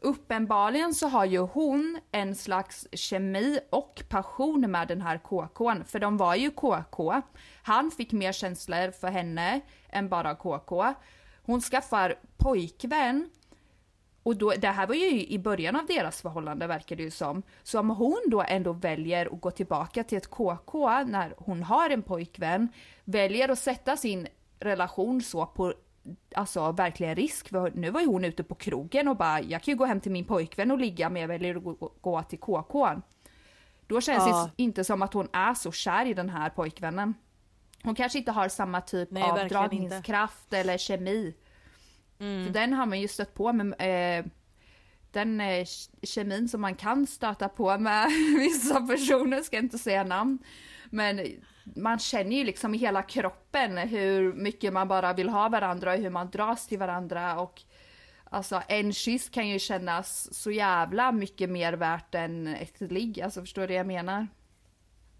[0.00, 5.98] uppenbarligen så har ju hon en slags kemi och passion med den här KKn, för
[5.98, 7.22] de var ju KK.
[7.62, 10.94] Han fick mer känslor för henne än bara KK.
[11.42, 13.30] Hon skaffar pojkvän
[14.22, 17.42] och då, det här var ju i början av deras förhållande verkar det ju som.
[17.62, 21.90] Så om hon då ändå väljer att gå tillbaka till ett KK när hon har
[21.90, 22.68] en pojkvän,
[23.04, 24.28] väljer att sätta sin
[24.58, 25.74] relation så på
[26.34, 27.48] alltså verkligen risk.
[27.48, 30.00] För nu var ju hon ute på krogen och bara, jag kan ju gå hem
[30.00, 32.88] till min pojkvän och ligga men jag väljer att gå, gå till KK.
[33.86, 34.50] Då känns Ja.
[34.56, 37.14] det inte som att hon är så kär i den här pojkvännen.
[37.82, 39.78] Hon kanske inte har samma typ Nej, av verkligen inte.
[39.88, 41.34] dragningskraft eller kemi.
[42.18, 42.46] Mm.
[42.46, 44.26] För den har man ju stött på med eh,
[45.12, 45.66] den eh,
[46.02, 48.06] kemin som man kan stöta på med
[48.38, 50.38] vissa personer, ska inte säga namn.
[50.90, 51.20] Men
[51.64, 55.98] man känner ju liksom i hela kroppen hur mycket man bara vill ha varandra och
[55.98, 57.62] hur man dras till varandra och
[58.32, 63.20] Alltså en kyss kan ju kännas så jävla mycket mer värt än ett ligg.
[63.20, 64.26] Alltså förstår du vad jag menar?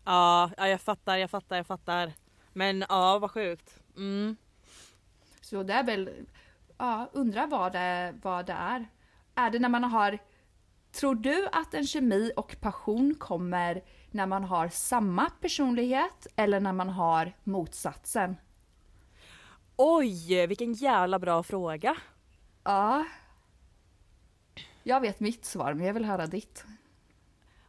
[0.04, 2.12] Ja, ja jag fattar, jag fattar, jag fattar.
[2.52, 3.78] Men ja, vad sjukt.
[3.96, 4.36] Mm.
[5.40, 6.10] Så det är väl,
[6.78, 8.88] ja, undrar vad det, vad det är.
[9.34, 10.18] Är det när man har,
[10.92, 16.72] tror du att en kemi och passion kommer när man har samma personlighet eller när
[16.72, 18.36] man har motsatsen?
[19.76, 21.96] Oj, vilken jävla bra fråga.
[22.64, 23.04] Ja.
[24.82, 26.64] Jag vet mitt svar men jag vill höra ditt.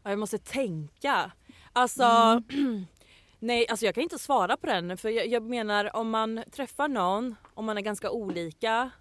[0.04, 1.32] Ja, jag måste tänka.
[1.74, 2.86] Alltså, Mm.
[3.39, 6.88] nej alltså jag kan inte svara på den för jag, jag menar om man träffar
[6.88, 8.92] någon, om man är ganska olika.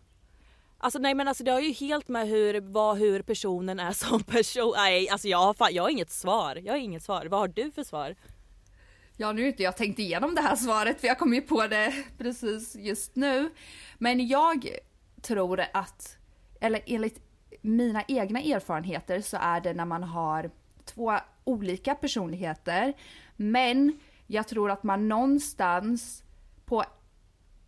[0.83, 4.23] Alltså nej men alltså det har ju helt med hur, vad, hur personen är som
[4.23, 4.73] person.
[4.77, 6.57] Nej alltså jag har, fan, jag har inget svar.
[6.65, 7.27] Jag har inget svar.
[7.27, 8.15] Vad har du för svar?
[9.17, 11.67] Ja, nu har inte jag tänkt igenom det här svaret för jag kom ju på
[11.67, 13.51] det precis just nu.
[13.99, 14.69] Men jag
[15.23, 16.17] tror att,
[16.61, 17.21] eller enligt
[17.61, 20.51] mina egna erfarenheter så är det när man har
[20.85, 22.93] två olika personligheter.
[23.37, 26.23] Men jag tror att man någonstans
[26.65, 26.85] på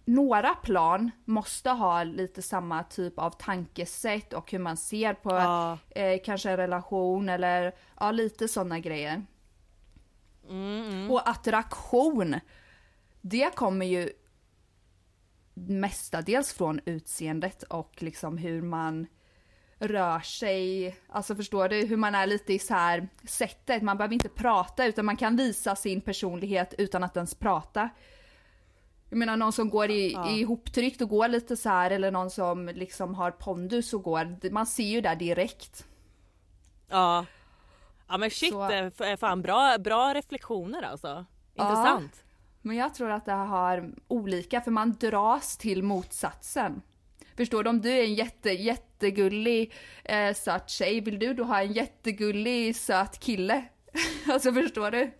[0.04, 5.78] några plan måste ha lite samma typ av tankesätt och hur man ser på Ja.
[5.90, 9.26] eh, kanske en relation eller ja, lite sådana grejer.
[11.10, 12.40] Och attraktion,
[13.20, 14.10] det kommer ju
[15.54, 19.06] mestadels från utseendet och liksom hur man
[19.78, 24.14] rör sig, alltså förstår du, hur man är lite i så här sättet, man behöver
[24.14, 27.88] inte prata utan man kan visa sin personlighet utan att ens prata.
[29.12, 32.30] Jag menar någon som går i, i ihoptryckt och går lite så här eller någon
[32.30, 35.86] som liksom har pondus och går, man ser ju det direkt.
[36.88, 37.26] Ja.
[38.08, 41.24] Ja men shit, Så- eh, f- fan bra, bra reflektioner alltså.
[41.54, 42.24] Intressant.
[42.62, 46.82] Men jag tror att det har olika, för man dras till motsatsen.
[47.36, 47.70] Förstår du?
[47.70, 49.72] Om du är en jätte, jättegullig
[50.04, 53.64] eh, söt tjej, vill du då ha en jättegullig söt kille?
[54.32, 55.10] alltså förstår du?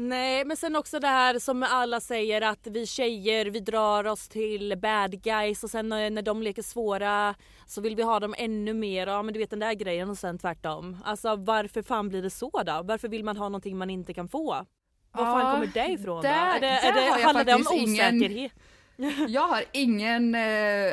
[0.00, 4.28] Nej men sen också det här som alla säger att vi tjejer vi drar oss
[4.28, 7.34] till bad guys och sen när de leker svåra
[7.66, 9.06] så vill vi ha dem ännu mer.
[9.06, 10.98] Ja men du vet den där grejen och sen tvärtom.
[11.04, 12.80] Alltså varför fan blir det så då?
[12.84, 14.44] Varför vill man ha någonting man inte kan få?
[15.12, 16.22] Var fan Ja, kommer det ifrån då?
[16.22, 18.52] där- Är det, är det, har jag handlar det om faktiskt ingen- osäkerhet?
[19.28, 20.92] Jag har ingen eh,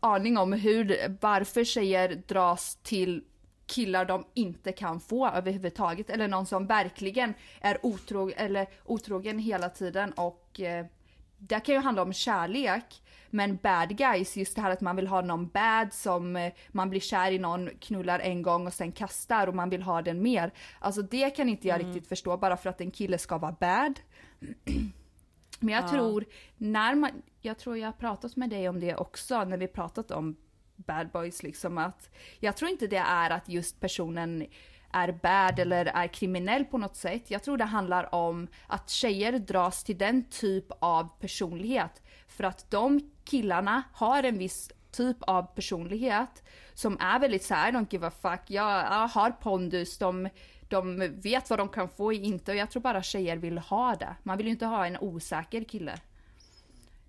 [0.00, 3.24] aning om hur, varför tjejer dras till
[3.66, 9.68] killar de inte kan få överhuvudtaget eller någon som verkligen är otrog, eller otrogen hela
[9.68, 10.86] tiden och eh,
[11.38, 15.06] det kan ju handla om kärlek men bad guys, just det här att man vill
[15.06, 18.92] ha någon bad som eh, man blir kär i någon, knullar en gång och sen
[18.92, 20.52] kastar och man vill ha den mer.
[20.78, 24.00] Alltså det kan inte jag riktigt förstå bara för att en kille ska vara bad.
[25.60, 26.24] Men jag tror,
[26.56, 27.10] när man,
[27.40, 30.36] jag tror jag har pratat med dig om det också när vi pratat om
[30.76, 32.10] bad boys liksom att
[32.40, 34.46] jag tror inte det är att just personen
[34.92, 37.30] är bad eller är kriminell på något sätt.
[37.30, 42.70] Jag tror det handlar om att tjejer dras till den typ av personlighet för att
[42.70, 46.42] de killarna har en viss typ av personlighet
[46.74, 50.28] som är väldigt såhär, don't give a fuck, jag, jag har pondus, de,
[50.68, 53.94] de vet vad de kan få och inte och jag tror bara tjejer vill ha
[53.94, 54.16] det.
[54.22, 55.94] Man vill ju inte ha en osäker kille.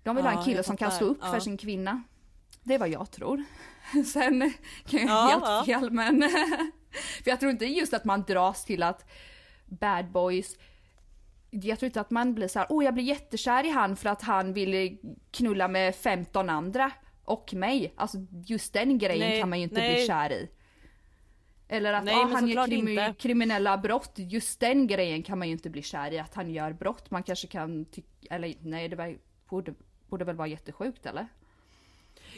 [0.02, 1.40] De vill ha Ja, en kille som kan stå upp för Ja.
[1.40, 2.02] sin kvinna.
[2.64, 3.44] Det är vad jag tror.
[4.12, 4.52] Sen
[4.86, 5.80] kan jag Ja, helt ja.
[5.80, 6.22] fel men...
[7.24, 9.10] för jag tror inte just att man dras till att
[9.66, 10.56] bad boys
[11.62, 14.08] jag tror inte att man blir så här, åh jag blir jättekär i han för
[14.08, 14.98] att han vill
[15.30, 16.92] knulla med 15 andra
[17.24, 17.92] och mig.
[17.96, 19.94] Alltså just den grejen Nej, kan man ju inte nej.
[19.94, 20.50] bli kär i.
[21.68, 23.14] Eller att Nej, ah, han gör inte.
[23.18, 26.72] kriminella brott, just den grejen kan man ju inte bli kär i, att han gör
[26.72, 27.10] brott.
[27.10, 29.74] Man kanske kan tycka, eller nej det var, borde,
[30.08, 31.28] borde väl vara jättesjukt eller?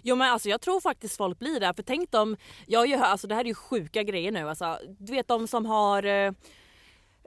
[0.03, 1.75] Jo men alltså jag tror faktiskt folk blir det.
[1.77, 2.37] För tänk dem,
[2.67, 4.79] jag hört, alltså det här är ju sjuka grejer nu alltså.
[4.99, 6.33] Du vet de som har eh,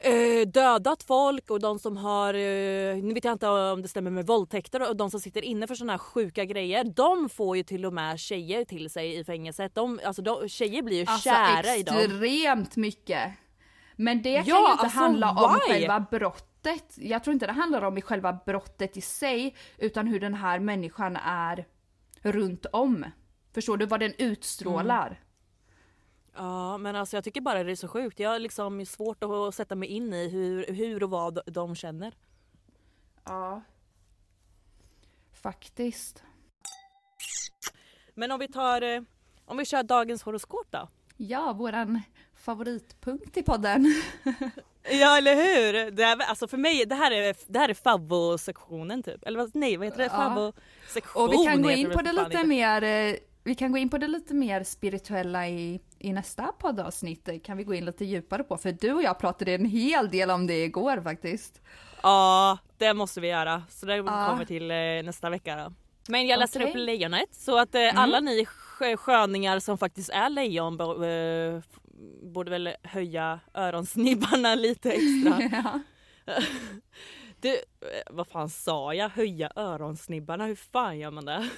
[0.01, 4.11] eh, dödat folk och de som har, eh, nu vet jag inte om det stämmer
[4.11, 6.83] med våldtäkter och de som sitter inne för såna här sjuka grejer.
[6.83, 9.75] De får ju till och med tjejer till sig i fängelset.
[9.75, 11.97] De, alltså de, tjejer blir ju Alltså kära i dem.
[11.97, 13.31] extremt mycket.
[13.95, 15.59] Men det kan Ja, ju inte alltså, handla om why?
[15.73, 16.95] själva brottet.
[16.97, 20.59] Jag tror inte det handlar om i själva brottet i sig, utan hur den här
[20.59, 21.65] människan är
[22.21, 23.05] runt om.
[23.53, 25.07] Förstår du vad den utstrålar?
[25.07, 25.17] Mm.
[26.35, 28.19] Ja men alltså jag tycker bara det är så sjukt.
[28.19, 32.13] Jag har liksom svårt att sätta mig in i hur, hur och vad de känner.
[33.23, 33.61] Ja.
[35.33, 36.23] Faktiskt.
[38.13, 39.01] Men om vi tar, eh,
[39.45, 40.89] om vi kör dagens horoskop då?
[41.17, 42.01] Ja, våran
[42.41, 43.93] favoritpunkt i podden.
[44.91, 45.91] Ja eller hur!
[45.91, 49.23] Det är, alltså för mig, det här är, det här är favvosektionen typ.
[49.23, 50.03] Eller nej vad heter det?
[50.03, 50.09] Ja.
[50.09, 52.81] Favvosektion Och vi kan gå in på det lite mer
[53.43, 57.29] vi kan gå in på det lite mer spirituella i, i nästa poddavsnitt.
[57.43, 60.31] Kan vi gå in lite djupare på, för du och jag pratade en hel del
[60.31, 61.61] om det igår faktiskt.
[62.03, 63.63] Ja, det måste vi göra.
[63.69, 65.73] Så det kommer till eh, nästa vecka då.
[66.07, 66.69] Men jag läser Okej.
[66.69, 71.61] upp lejonet så att eh, alla ni skö- sköningar som faktiskt är lejon eh,
[72.33, 75.41] borde väl höja öronsnibbarna lite extra.
[75.51, 75.79] ja.
[77.41, 77.57] Du, eh,
[78.09, 79.09] vad fan sa jag?
[79.09, 80.45] Höja öronsnibbarna?
[80.45, 81.49] Hur fan gör man det?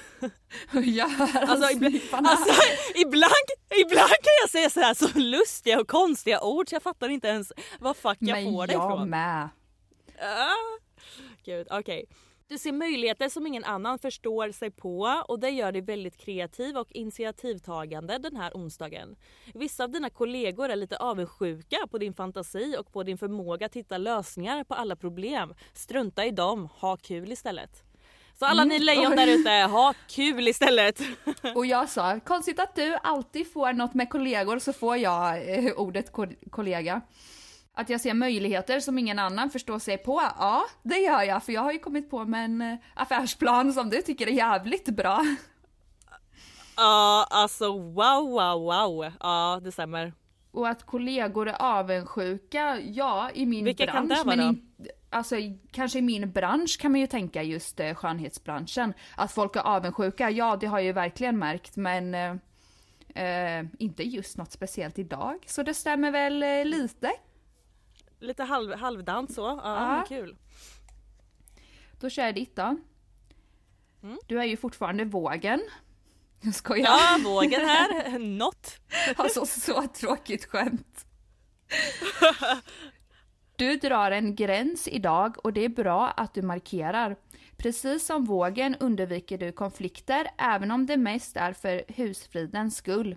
[0.72, 2.54] Jag hör Alltså, ibland, alltså
[2.96, 3.34] ibland,
[3.82, 7.28] ibland kan jag säga så här så lustiga och konstiga ord så jag fattar inte
[7.28, 9.10] ens vad fuck jag Men får det jag ifrån.
[9.10, 9.50] med.
[10.22, 10.80] Ah,
[11.46, 12.06] Gud, okej.
[12.52, 16.78] Du ser möjligheter som ingen annan förstår sig på och det gör dig väldigt kreativ
[16.78, 19.16] och initiativtagande den här onsdagen.
[19.54, 23.76] Vissa av dina kollegor är lite avundsjuka på din fantasi och på din förmåga att
[23.76, 25.54] hitta lösningar på alla problem.
[25.74, 27.84] Strunta i dem, ha kul istället.
[28.40, 31.02] Så alla ni lejon där ute, ha kul istället!
[31.56, 35.74] Och jag sa, konstigt att du alltid får något med kollegor så får jag eh,
[35.76, 37.02] ordet ko- kollega.
[37.74, 41.54] Att jag ser möjligheter som ingen annan förstår sig på, ja det gör jag för
[41.54, 45.22] jag har ju kommit på med en eh, affärsplan som du tycker är jävligt bra.
[46.78, 49.12] Ja, alltså wow, wow, wow.
[49.20, 50.14] Ja, det stämmer.
[50.52, 54.20] Och att kollegor är avundsjuka, ja i min Vilka kan bransch.
[54.24, 54.72] det vara men in,
[55.10, 58.94] alltså i- kanske i min bransch kan man ju tänka just eh, skönhetsbranschen.
[59.16, 62.36] Att folk är avundsjuka, ja det har jag ju verkligen märkt men eh,
[63.60, 65.36] eh, inte just något speciellt idag.
[65.46, 67.12] Så det stämmer väl eh, lite.
[68.22, 69.42] Lite halv, halvdant så.
[69.64, 70.06] Ja, Ja.
[70.08, 70.36] kul.
[72.00, 72.78] Då kör jag ditt då.
[74.04, 74.18] Mm.
[74.28, 75.62] Du är ju fortfarande vågen.
[76.42, 76.86] Jag skojar.
[76.86, 78.20] Ja, vågen här.
[78.38, 78.80] Något.
[79.16, 81.06] Alltså så tråkigt skämt.
[83.56, 87.16] Du drar en gräns idag och det är bra att du markerar.
[87.58, 93.16] Precis som vågen undviker du konflikter även om det mest är för husfridens skull.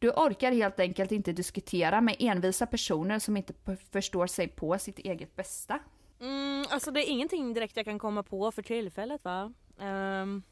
[0.00, 3.52] Du orkar helt enkelt inte diskutera med envisa personer som inte
[3.92, 5.78] förstår sig på sitt eget bästa.
[6.20, 9.52] Mm, alltså det är ingenting direkt jag kan komma på för tillfället va?
[9.78, 10.42] Um,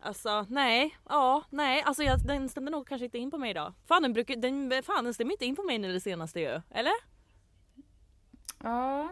[0.00, 3.72] alltså nej, ja, nej, alltså jag, den stämde nog kanske inte in på mig idag.
[3.86, 6.60] Fan den, brukar, den, fan, den stämmer inte in på mig nu det senaste ju,
[6.70, 6.92] eller?
[8.62, 9.08] Ja,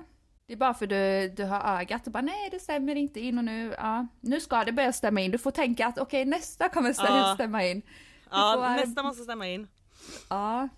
[0.47, 3.39] det är bara för du, du har ögat och bara nej det stämmer inte in
[3.39, 5.31] och nu, ja, nu ska det börja stämma in.
[5.31, 7.35] Du får tänka att okej nästa kommer stämma, Ja.
[7.35, 7.83] stämma in.
[8.33, 9.69] Ja, får- nästa måste stämma in.
[10.29, 10.69] Ja.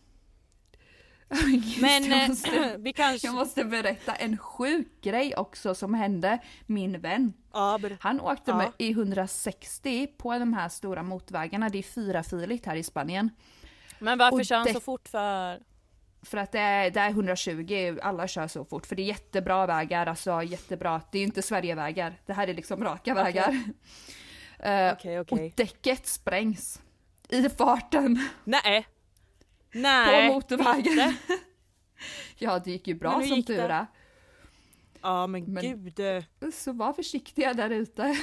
[1.46, 3.26] Just, Men jag, eh, måste, vi kanske...
[3.26, 7.32] jag måste berätta en sjuk grej också som hände min vän.
[7.52, 7.96] Ja, ber...
[8.00, 8.56] Han åkte Ja.
[8.56, 13.30] med i 160 på de här stora motorvägarna, det är fyrafiligt här i Spanien.
[13.98, 15.60] Men varför och kör han det- så fort för?
[16.22, 18.86] För att det är, det är 120, alla kör så fort.
[18.86, 21.00] För det är jättebra vägar, alltså jättebra.
[21.12, 23.62] Det är ju inte Sverigevägar, det här är liksom raka vägar.
[24.58, 25.52] Eh, Okej, Och okej.
[25.56, 26.80] däcket sprängs.
[27.28, 28.86] I farten Nej.
[29.72, 30.28] Nej.
[30.28, 30.92] på motorvägen.
[30.92, 31.14] inte.
[32.38, 33.86] ja, det gick ju bra som tur är.
[35.02, 36.00] Ja men, Men- gud.
[36.00, 36.50] eh.
[36.52, 38.16] Så var försiktiga där ute.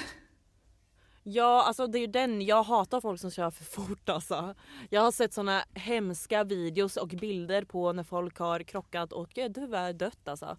[1.24, 4.56] Ja alltså det är ju den, jag hatar folk som kör för fort alltså.
[4.90, 9.52] Jag har sett såna hemska videos och bilder på när folk har krockat och eh,
[9.52, 10.58] tyvärr dött alltså.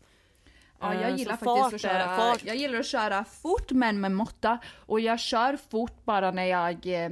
[0.81, 3.25] Ja, Eh, jag så gillar fart faktiskt att är- köra, fart- jag gillar att köra
[3.25, 4.59] fort men med måtta.
[4.77, 7.11] Och jag kör fort bara när jag eh,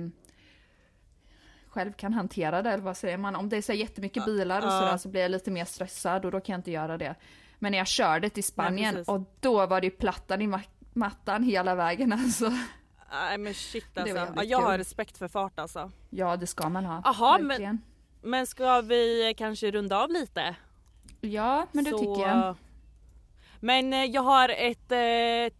[1.70, 3.36] själv kan hantera det, eller vad säger man?
[3.36, 6.30] Om det är så jättemycket bilar och sådär så blir jag lite mer stressad och
[6.30, 7.14] då kan jag inte göra det.
[7.58, 9.08] Men när jag körde till Spanien precis.
[9.08, 12.52] och då var det ju plattan i ma- mattan hela vägen alltså.
[13.12, 14.16] Nej men shit alltså.
[14.36, 15.90] Ja, jag har respekt för fart alltså.
[16.10, 17.02] Ja, det ska man ha.
[17.04, 17.80] Jaha, men- verkligen.
[18.22, 20.54] Men ska vi kanske runda av lite?
[21.20, 22.56] Ja, men det Så- tycker jag.
[23.60, 24.92] Men eh, jag har ett...
[24.92, 25.56] Eh,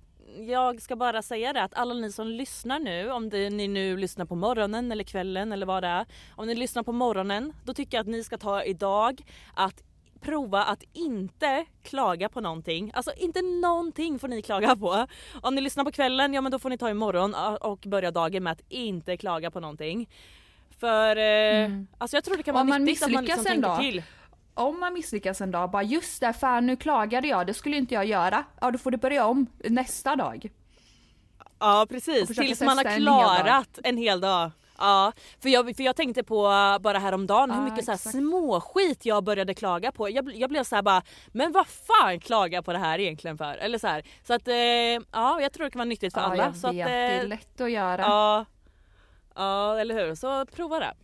[0.49, 3.97] jag ska bara säga det att alla ni som lyssnar nu, om det, ni nu
[3.97, 6.07] lyssnar på morgonen eller kvällen eller vad det är.
[6.37, 9.23] Om ni lyssnar på morgonen, då tycker jag att ni ska ta idag
[9.55, 9.83] att
[10.21, 12.91] prova att inte klaga på någonting.
[12.95, 15.07] Alltså inte någonting får ni klaga på.
[15.43, 18.43] Om ni lyssnar på kvällen, ja men då får ni ta imorgon och börja dagen
[18.43, 20.09] med att inte klaga på någonting.
[20.81, 23.81] För eh, alltså jag tror det kan vara nyttigt att man liksom en tänker dag,
[23.81, 24.03] till.
[24.61, 27.95] Om man misslyckas en dag, bara just det, fan nu klagade jag, det skulle inte
[27.95, 28.45] jag göra.
[28.61, 30.51] Ja, då får du börja om nästa dag.
[31.59, 33.37] Ja precis, tills man har testa en hel dag.
[33.37, 34.51] klarat en hel dag.
[34.79, 37.99] Ja, för jag, för jag tänkte på uh, bara häromdagen hur Ja, mycket så här
[37.99, 40.11] småskit jag började klaga på.
[40.11, 41.03] Jag, jag blev så här bara,
[41.33, 43.55] men vad fan klaga på det här egentligen för?
[43.55, 44.03] Eller så här.
[44.27, 44.55] Så att eh,
[45.13, 46.45] ja, jag tror det kan vara nyttigt för ja, alla.
[46.45, 48.01] jag så vet, att, det är eh, lätt att göra.
[48.03, 48.45] ja,
[49.35, 50.15] ja, eller hur?
[50.15, 50.95] Så prova det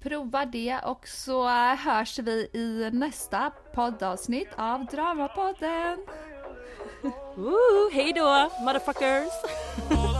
[0.00, 5.98] prova det och så hörs vi i nästa poddavsnitt av Dramapodden.
[7.92, 9.32] Hej då motherfuckers!
[9.90, 10.18] All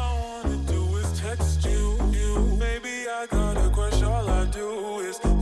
[4.29, 5.38] I do is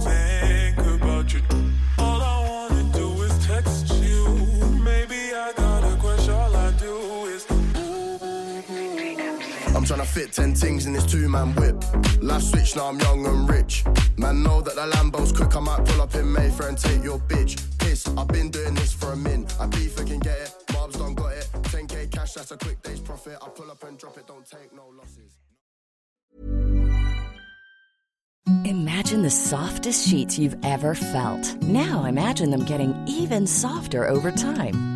[10.06, 11.76] fit ten things in this two man whip.
[12.22, 13.84] Life switch, now I'm young and rich.
[14.16, 15.54] Man, know that the Lambo's quick.
[15.56, 17.60] I might pull up in Mayfair and take your bitch.
[17.78, 19.46] Piss, I've been doing this for a min.
[19.60, 20.54] I beef, I can get it.
[20.72, 21.48] Mobs don't got it.
[21.52, 23.38] 10k cash, that's a quick day's profit.
[23.42, 25.32] I pull up and drop it, don't take no losses.
[28.64, 31.60] Imagine the softest sheets you've ever felt.
[31.62, 34.95] Now imagine them getting even softer over time.